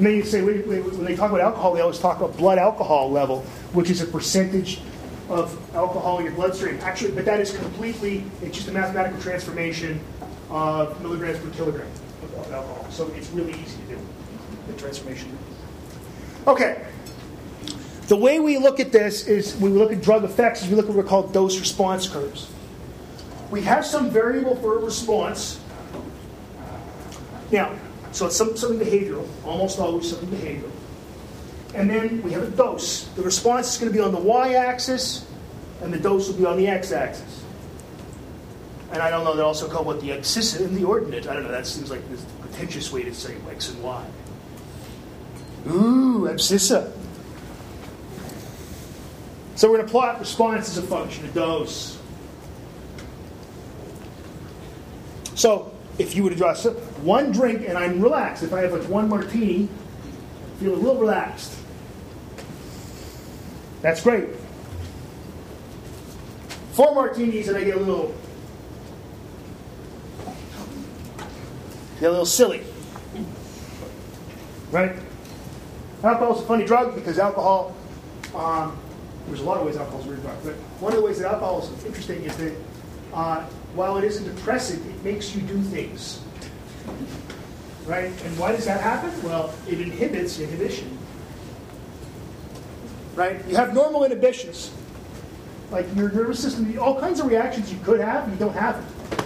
And 0.00 0.06
then 0.06 0.16
you 0.16 0.24
say, 0.24 0.40
when 0.40 1.04
they 1.04 1.14
talk 1.14 1.30
about 1.30 1.42
alcohol, 1.42 1.74
they 1.74 1.82
always 1.82 1.98
talk 1.98 2.16
about 2.16 2.34
blood 2.38 2.56
alcohol 2.56 3.10
level, 3.10 3.42
which 3.74 3.90
is 3.90 4.00
a 4.00 4.06
percentage 4.06 4.80
of 5.28 5.54
alcohol 5.76 6.20
in 6.20 6.24
your 6.24 6.32
bloodstream. 6.32 6.78
Actually, 6.80 7.12
but 7.12 7.26
that 7.26 7.38
is 7.38 7.54
completely, 7.54 8.24
it's 8.40 8.56
just 8.56 8.68
a 8.68 8.72
mathematical 8.72 9.20
transformation 9.20 10.00
of 10.48 10.98
milligrams 11.02 11.38
per 11.40 11.50
kilogram 11.50 11.86
of 12.22 12.50
alcohol. 12.50 12.86
So 12.90 13.08
it's 13.08 13.28
really 13.28 13.52
easy 13.52 13.76
to 13.76 13.96
do, 13.96 13.98
the 14.68 14.72
transformation. 14.80 15.36
Okay. 16.46 16.82
The 18.08 18.16
way 18.16 18.40
we 18.40 18.56
look 18.56 18.80
at 18.80 18.92
this 18.92 19.26
is 19.26 19.54
when 19.56 19.74
we 19.74 19.78
look 19.78 19.92
at 19.92 20.00
drug 20.00 20.24
effects, 20.24 20.66
we 20.66 20.76
look 20.76 20.88
at 20.88 20.94
what 20.94 21.04
are 21.04 21.08
called 21.08 21.34
dose 21.34 21.60
response 21.60 22.08
curves. 22.08 22.50
We 23.50 23.60
have 23.64 23.84
some 23.84 24.08
variable 24.08 24.56
for 24.56 24.78
response. 24.78 25.60
Now, 27.52 27.76
so 28.12 28.26
it's 28.26 28.36
some, 28.36 28.56
something 28.56 28.84
behavioral, 28.84 29.26
almost 29.44 29.78
always 29.78 30.10
something 30.10 30.28
behavioral. 30.28 30.70
And 31.74 31.88
then 31.88 32.22
we 32.22 32.32
have 32.32 32.42
a 32.42 32.50
dose. 32.50 33.04
The 33.14 33.22
response 33.22 33.74
is 33.74 33.78
going 33.78 33.92
to 33.92 33.96
be 33.96 34.02
on 34.02 34.12
the 34.12 34.18
y 34.18 34.54
axis, 34.54 35.26
and 35.82 35.92
the 35.92 35.98
dose 35.98 36.28
will 36.28 36.36
be 36.36 36.44
on 36.44 36.56
the 36.56 36.66
x 36.66 36.90
axis. 36.92 37.44
And 38.92 39.00
I 39.00 39.08
don't 39.08 39.24
know, 39.24 39.36
they 39.36 39.42
also 39.42 39.68
call 39.68 39.84
what 39.84 40.00
the 40.00 40.08
abscissa 40.08 40.64
and 40.64 40.76
the 40.76 40.84
ordinate. 40.84 41.28
I 41.28 41.34
don't 41.34 41.44
know, 41.44 41.52
that 41.52 41.66
seems 41.66 41.90
like 41.90 42.08
this 42.10 42.24
pretentious 42.40 42.90
way 42.92 43.04
to 43.04 43.14
say 43.14 43.36
x 43.48 43.70
and 43.70 43.82
y. 43.82 44.04
Ooh, 45.68 46.28
abscissa. 46.28 46.92
So 49.54 49.70
we're 49.70 49.76
going 49.76 49.86
to 49.86 49.92
plot 49.92 50.18
response 50.18 50.70
as 50.70 50.78
a 50.78 50.82
function 50.82 51.24
of 51.26 51.34
dose. 51.34 51.98
So 55.34 55.69
if 56.00 56.16
you 56.16 56.24
were 56.24 56.30
to 56.30 56.36
draw 56.36 56.54
one 57.02 57.30
drink 57.30 57.68
and 57.68 57.76
I'm 57.76 58.00
relaxed, 58.00 58.42
if 58.42 58.54
I 58.54 58.62
have 58.62 58.72
like 58.72 58.88
one 58.88 59.08
martini, 59.08 59.68
feel 60.58 60.74
a 60.74 60.76
little 60.76 60.96
relaxed. 60.96 61.54
That's 63.82 64.02
great. 64.02 64.28
Four 66.72 66.94
martinis 66.94 67.48
and 67.48 67.56
I 67.58 67.64
get 67.64 67.76
a 67.76 67.80
little 67.80 68.14
get 72.00 72.06
a 72.06 72.10
little 72.10 72.24
silly. 72.24 72.62
Right? 74.70 74.96
Alcohol 76.02 76.36
is 76.36 76.42
a 76.42 76.46
funny 76.46 76.64
drug 76.64 76.94
because 76.94 77.18
alcohol, 77.18 77.76
um, 78.34 78.78
there's 79.26 79.40
a 79.40 79.44
lot 79.44 79.58
of 79.58 79.66
ways 79.66 79.76
alcohol 79.76 80.00
is 80.00 80.06
a 80.06 80.08
weird 80.08 80.22
drug, 80.22 80.36
but 80.44 80.54
one 80.80 80.92
of 80.92 80.98
the 80.98 81.04
ways 81.04 81.18
that 81.18 81.30
alcohol 81.30 81.62
is 81.62 81.84
interesting 81.84 82.22
is 82.22 82.34
that 82.38 82.54
uh, 83.12 83.44
while 83.74 83.96
it 83.98 84.04
isn't 84.04 84.24
depressant, 84.34 84.84
it 84.86 85.04
makes 85.04 85.34
you 85.34 85.42
do 85.42 85.60
things. 85.62 86.22
Right? 87.86 88.12
And 88.24 88.38
why 88.38 88.52
does 88.52 88.64
that 88.66 88.80
happen? 88.80 89.10
Well, 89.22 89.52
it 89.68 89.80
inhibits 89.80 90.38
inhibition. 90.38 90.98
Right? 93.14 93.44
You 93.48 93.56
have 93.56 93.74
normal 93.74 94.04
inhibitions. 94.04 94.72
Like 95.70 95.86
your 95.94 96.10
nervous 96.10 96.40
system, 96.40 96.76
all 96.78 96.98
kinds 96.98 97.20
of 97.20 97.26
reactions 97.26 97.72
you 97.72 97.78
could 97.80 98.00
have, 98.00 98.28
you 98.28 98.36
don't 98.36 98.54
have 98.54 98.76
it. 98.78 99.24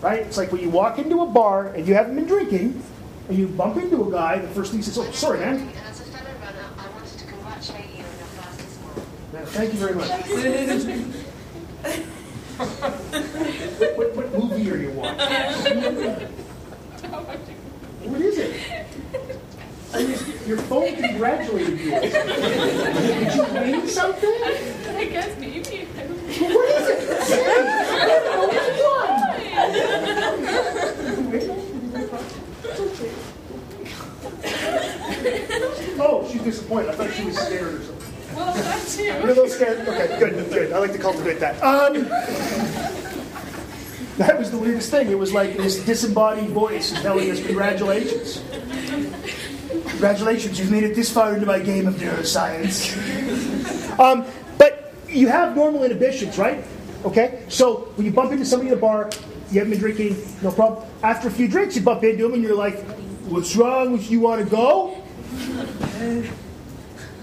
Right? 0.00 0.20
It's 0.20 0.36
like 0.36 0.52
when 0.52 0.60
you 0.60 0.70
walk 0.70 0.98
into 0.98 1.22
a 1.22 1.26
bar 1.26 1.68
and 1.68 1.86
you 1.88 1.94
haven't 1.94 2.14
been 2.14 2.26
drinking, 2.26 2.82
and 3.28 3.38
you 3.38 3.48
bump 3.48 3.76
into 3.78 4.06
a 4.06 4.10
guy, 4.10 4.38
the 4.38 4.48
first 4.48 4.70
thing 4.70 4.80
he 4.80 4.84
says, 4.84 4.98
Oh, 4.98 5.10
sorry, 5.12 5.40
man. 5.40 5.70
As 5.86 6.00
a 6.00 6.04
fellow 6.04 6.30
runner, 6.40 6.66
I 6.78 6.88
wanted 6.90 7.18
to 7.18 7.26
congratulate 7.26 7.86
you 7.96 8.04
on 8.04 8.18
your 8.18 8.28
fastest 8.36 8.80
mile. 8.82 9.06
Yeah, 9.32 9.44
Thank 9.46 9.72
you 9.72 9.78
very 9.78 9.94
much. 9.94 10.10
what, 13.78 13.96
what, 13.96 14.14
what 14.16 14.50
movie 14.50 14.70
are 14.70 14.76
you 14.76 14.90
watching? 14.90 15.18
What 18.04 18.20
is 18.20 18.38
it? 18.38 18.86
I 19.92 19.96
mean, 20.02 20.18
your 20.46 20.58
phone 20.58 20.96
congratulated 20.96 21.78
you. 21.80 21.90
Did 21.90 23.34
you 23.34 23.44
win 23.54 23.88
something? 23.88 24.34
I 24.34 25.04
guess 25.10 25.38
maybe. 25.38 25.86
What 25.86 26.68
is 26.70 26.88
it? 26.88 27.22
Say. 27.22 27.44
I 27.46 28.06
don't 28.08 28.24
know 28.24 28.46
what 28.46 28.54
you 28.66 28.74
won. 28.84 29.04
Oh, 36.00 36.28
she's 36.30 36.42
disappointed. 36.42 36.90
I 36.90 36.92
thought 36.94 37.12
she 37.12 37.24
was 37.24 37.36
scared 37.38 37.74
or 37.74 37.82
something. 37.82 38.12
Well, 38.34 38.52
that 38.52 38.86
too. 38.88 39.04
You're 39.04 39.20
a 39.20 39.26
little 39.26 39.48
scared? 39.48 39.86
Okay, 39.88 40.18
good, 40.18 40.50
good. 40.50 40.72
I 40.72 40.78
like 40.78 40.92
to 40.92 40.98
cultivate 40.98 41.38
that. 41.38 41.62
Um, 41.62 41.94
that 44.16 44.38
was 44.38 44.50
the 44.50 44.58
weirdest 44.58 44.90
thing. 44.90 45.10
It 45.10 45.18
was 45.18 45.32
like 45.32 45.56
this 45.56 45.84
disembodied 45.84 46.50
voice 46.50 46.92
telling 47.02 47.30
us, 47.30 47.44
Congratulations. 47.44 48.42
Congratulations, 49.90 50.58
you've 50.58 50.70
made 50.70 50.84
it 50.84 50.94
this 50.94 51.12
far 51.12 51.34
into 51.34 51.46
my 51.46 51.58
game 51.58 51.86
of 51.86 51.94
neuroscience. 51.94 52.92
Um, 53.98 54.24
but 54.58 54.92
you 55.08 55.28
have 55.28 55.54
normal 55.54 55.84
inhibitions, 55.84 56.36
right? 56.38 56.64
Okay? 57.04 57.44
So 57.48 57.92
when 57.96 58.06
you 58.06 58.12
bump 58.12 58.32
into 58.32 58.44
somebody 58.44 58.70
in 58.70 58.78
a 58.78 58.80
bar, 58.80 59.10
you 59.50 59.60
haven't 59.60 59.70
been 59.70 59.80
drinking, 59.80 60.16
no 60.42 60.50
problem. 60.50 60.88
After 61.02 61.28
a 61.28 61.30
few 61.30 61.48
drinks, 61.48 61.76
you 61.76 61.82
bump 61.82 62.02
into 62.02 62.24
them 62.24 62.34
and 62.34 62.42
you're 62.42 62.56
like, 62.56 62.84
What's 63.26 63.56
wrong? 63.56 63.98
You 64.02 64.20
want 64.20 64.44
to 64.44 64.50
go? 64.50 65.02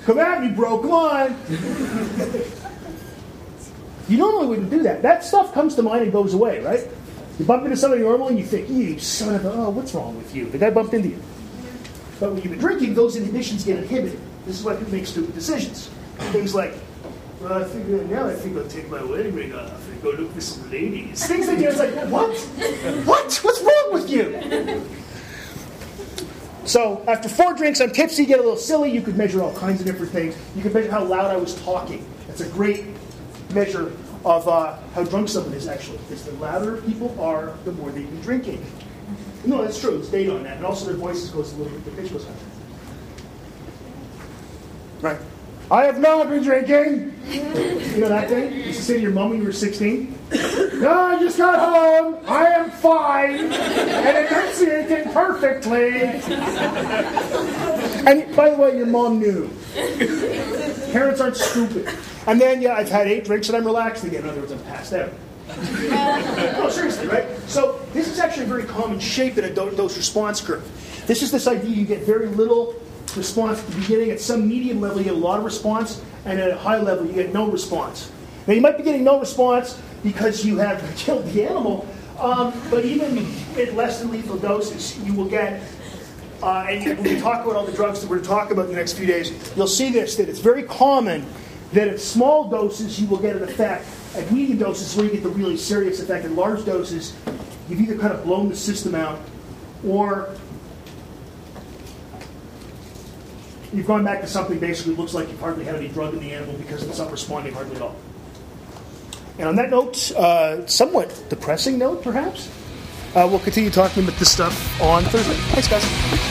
Come 0.05 0.17
at 0.17 0.41
me, 0.41 0.49
bro. 0.49 0.79
Come 0.79 0.91
on. 0.91 2.51
You 4.11 4.17
normally 4.17 4.47
wouldn't 4.47 4.69
do 4.69 4.83
that. 4.83 5.01
That 5.01 5.23
stuff 5.23 5.53
comes 5.53 5.75
to 5.75 5.81
mind 5.81 6.03
and 6.03 6.11
goes 6.11 6.33
away, 6.33 6.59
right? 6.59 6.85
You 7.39 7.45
bump 7.45 7.63
into 7.63 7.77
somebody 7.77 8.01
normal 8.01 8.27
and 8.27 8.37
you 8.37 8.45
think, 8.45 8.69
you 8.69 8.99
son 8.99 9.35
of 9.35 9.45
a, 9.45 9.53
oh, 9.53 9.69
what's 9.69 9.93
wrong 9.95 10.17
with 10.17 10.35
you? 10.35 10.47
The 10.49 10.57
guy 10.57 10.69
bumped 10.69 10.93
into 10.93 11.09
you. 11.09 11.21
But 12.19 12.33
when 12.33 12.41
you've 12.41 12.51
been 12.51 12.59
drinking, 12.59 12.93
those 12.93 13.15
inhibitions 13.15 13.63
get 13.63 13.77
inhibited. 13.77 14.19
This 14.45 14.59
is 14.59 14.65
why 14.65 14.75
people 14.75 14.91
make 14.93 15.07
stupid 15.07 15.33
decisions. 15.33 15.89
Things 16.33 16.53
like, 16.53 16.73
well, 17.39 17.53
I 17.53 17.63
think 17.63 17.85
uh, 17.87 18.03
now 18.13 18.27
I 18.27 18.33
think 18.33 18.57
I'll 18.57 18.67
take 18.67 18.89
my 18.89 19.01
wedding 19.01 19.33
ring 19.33 19.55
off 19.55 19.87
and 19.87 20.03
go 20.03 20.11
look 20.11 20.33
for 20.33 20.41
some 20.41 20.69
ladies. 20.69 21.25
Things 21.25 21.47
like 21.47 21.57
that. 21.59 21.69
It's 21.69 21.79
like, 21.79 21.95
what? 22.09 22.37
What? 23.07 23.39
What's 23.43 23.61
wrong 23.61 23.93
with 23.93 24.09
you? 24.09 24.85
So 26.65 27.03
after 27.07 27.27
four 27.27 27.53
drinks, 27.53 27.81
I'm 27.81 27.91
tipsy, 27.91 28.25
get 28.25 28.39
a 28.39 28.43
little 28.43 28.57
silly. 28.57 28.91
You 28.91 29.01
could 29.01 29.17
measure 29.17 29.41
all 29.41 29.55
kinds 29.55 29.79
of 29.79 29.87
different 29.87 30.11
things. 30.11 30.37
You 30.55 30.61
could 30.61 30.73
measure 30.73 30.91
how 30.91 31.03
loud 31.03 31.31
I 31.31 31.37
was 31.37 31.55
talking. 31.63 32.05
That's 32.27 32.41
a 32.41 32.49
great 32.49 32.85
measure 33.53 33.91
of 34.23 34.47
uh, 34.47 34.77
how 34.93 35.03
drunk 35.03 35.29
someone 35.29 35.53
is 35.53 35.67
actually. 35.67 35.97
Because 35.99 36.23
the 36.23 36.33
louder 36.33 36.77
people 36.81 37.19
are, 37.19 37.57
the 37.65 37.71
more 37.73 37.91
they've 37.91 38.09
been 38.09 38.21
drinking. 38.21 38.65
No, 39.45 39.63
that's 39.63 39.79
true. 39.79 39.97
It's 39.97 40.09
data 40.09 40.35
on 40.35 40.43
that. 40.43 40.57
And 40.57 40.65
also 40.65 40.85
their 40.85 40.95
voices 40.95 41.29
goes 41.29 41.53
a 41.53 41.55
little 41.57 41.73
bit, 41.73 41.85
the 41.85 41.91
pitch 42.01 42.11
goes 42.11 42.25
higher. 42.25 42.35
Right. 45.01 45.19
I 45.71 45.85
have 45.85 45.99
not 45.99 46.29
been 46.29 46.43
drinking. 46.43 47.17
You 47.29 48.01
know 48.01 48.09
that 48.09 48.27
thing? 48.29 48.53
You 48.53 48.59
used 48.63 48.79
to 48.79 48.85
say 48.85 48.95
to 48.95 49.01
your 49.01 49.11
mom 49.11 49.29
when 49.29 49.39
you 49.39 49.45
were 49.45 49.53
16? 49.53 50.19
No, 50.81 50.91
I 50.91 51.19
just 51.19 51.37
got 51.37 51.59
home. 51.59 52.17
I 52.27 52.45
am 52.47 52.71
fine 52.71 53.51
and 53.53 54.27
enunciating 54.27 55.13
perfectly. 55.13 55.91
And 58.05 58.35
by 58.35 58.49
the 58.49 58.57
way, 58.57 58.77
your 58.77 58.87
mom 58.87 59.19
knew. 59.19 59.49
Parents 60.91 61.21
aren't 61.21 61.37
stupid. 61.37 61.87
And 62.27 62.39
then, 62.39 62.61
yeah, 62.61 62.75
I've 62.75 62.89
had 62.89 63.07
eight 63.07 63.25
drinks 63.25 63.49
and 63.49 63.57
I'm 63.57 63.65
relaxed 63.65 64.03
again. 64.03 64.23
In 64.23 64.29
other 64.29 64.41
words, 64.41 64.51
I'm 64.51 64.63
passed 64.63 64.93
out. 64.93 65.11
no, 65.57 66.69
seriously, 66.69 67.07
right? 67.07 67.27
So 67.47 67.79
this 67.93 68.07
is 68.07 68.19
actually 68.19 68.45
a 68.45 68.47
very 68.47 68.63
common 68.63 68.99
shape 68.99 69.37
in 69.37 69.43
a 69.43 69.49
do- 69.49 69.71
dose 69.71 69.97
response 69.97 70.39
curve. 70.39 70.63
This 71.07 71.21
is 71.23 71.31
this 71.31 71.47
idea 71.47 71.69
you 71.69 71.85
get 71.85 72.03
very 72.03 72.27
little 72.27 72.75
response 73.15 73.59
at 73.59 73.67
the 73.67 73.81
beginning. 73.81 74.11
At 74.11 74.21
some 74.21 74.47
medium 74.47 74.79
level, 74.79 74.99
you 74.99 75.05
get 75.05 75.13
a 75.13 75.17
lot 75.17 75.39
of 75.39 75.45
response, 75.45 76.01
and 76.25 76.39
at 76.39 76.51
a 76.51 76.57
high 76.57 76.77
level, 76.77 77.05
you 77.05 77.13
get 77.13 77.33
no 77.33 77.49
response. 77.49 78.11
Now, 78.47 78.53
you 78.53 78.61
might 78.61 78.77
be 78.77 78.83
getting 78.83 79.03
no 79.03 79.19
response 79.19 79.81
because 80.03 80.45
you 80.45 80.57
have 80.57 80.81
killed 80.95 81.25
the 81.25 81.43
animal, 81.45 81.87
um, 82.19 82.53
but 82.69 82.85
even 82.85 83.27
at 83.57 83.73
less 83.73 83.99
than 83.99 84.11
lethal 84.11 84.37
doses, 84.37 84.97
you 84.99 85.13
will 85.13 85.27
get 85.27 85.61
uh, 86.43 86.65
and 86.67 86.97
when 86.97 87.03
we 87.03 87.21
talk 87.21 87.45
about 87.45 87.55
all 87.55 87.65
the 87.65 87.71
drugs 87.71 88.01
that 88.01 88.09
we're 88.09 88.15
going 88.15 88.23
to 88.23 88.29
talk 88.29 88.49
about 88.49 88.65
in 88.65 88.71
the 88.71 88.77
next 88.77 88.93
few 88.93 89.05
days, 89.05 89.31
you'll 89.55 89.67
see 89.67 89.91
this 89.91 90.15
that 90.15 90.27
it's 90.27 90.39
very 90.39 90.63
common 90.63 91.23
that 91.73 91.87
at 91.87 91.99
small 91.99 92.49
doses 92.49 92.99
you 92.99 93.07
will 93.07 93.17
get 93.17 93.35
an 93.35 93.43
effect. 93.43 93.87
At 94.15 94.31
medium 94.31 94.57
doses 94.57 94.95
where 94.95 95.05
you 95.05 95.11
get 95.11 95.23
the 95.23 95.29
really 95.29 95.57
serious 95.57 96.01
effect. 96.01 96.25
At 96.25 96.31
large 96.31 96.65
doses, 96.65 97.15
you've 97.69 97.79
either 97.79 97.97
kind 97.97 98.13
of 98.13 98.23
blown 98.23 98.49
the 98.49 98.55
system 98.55 98.95
out 98.95 99.19
or 99.87 100.35
you've 103.73 103.87
gone 103.87 104.03
back 104.03 104.21
to 104.21 104.27
something 104.27 104.59
basically 104.59 104.95
looks 104.95 105.13
like 105.13 105.29
you've 105.29 105.39
hardly 105.39 105.63
had 105.63 105.75
any 105.75 105.87
drug 105.87 106.13
in 106.13 106.19
the 106.19 106.33
animal 106.33 106.55
because 106.55 106.83
it's 106.83 106.99
not 106.99 107.11
responding 107.11 107.53
hardly 107.53 107.75
at 107.75 107.81
all. 107.81 107.95
And 109.39 109.47
on 109.47 109.55
that 109.55 109.69
note, 109.69 110.11
uh, 110.11 110.67
somewhat 110.67 111.23
depressing 111.29 111.77
note 111.77 112.03
perhaps, 112.03 112.49
uh, 113.15 113.27
we'll 113.29 113.39
continue 113.39 113.69
talking 113.69 114.03
about 114.03 114.17
this 114.19 114.31
stuff 114.31 114.81
on 114.81 115.03
Thursday. 115.05 115.33
Thanks, 115.53 115.67
guys. 115.67 116.30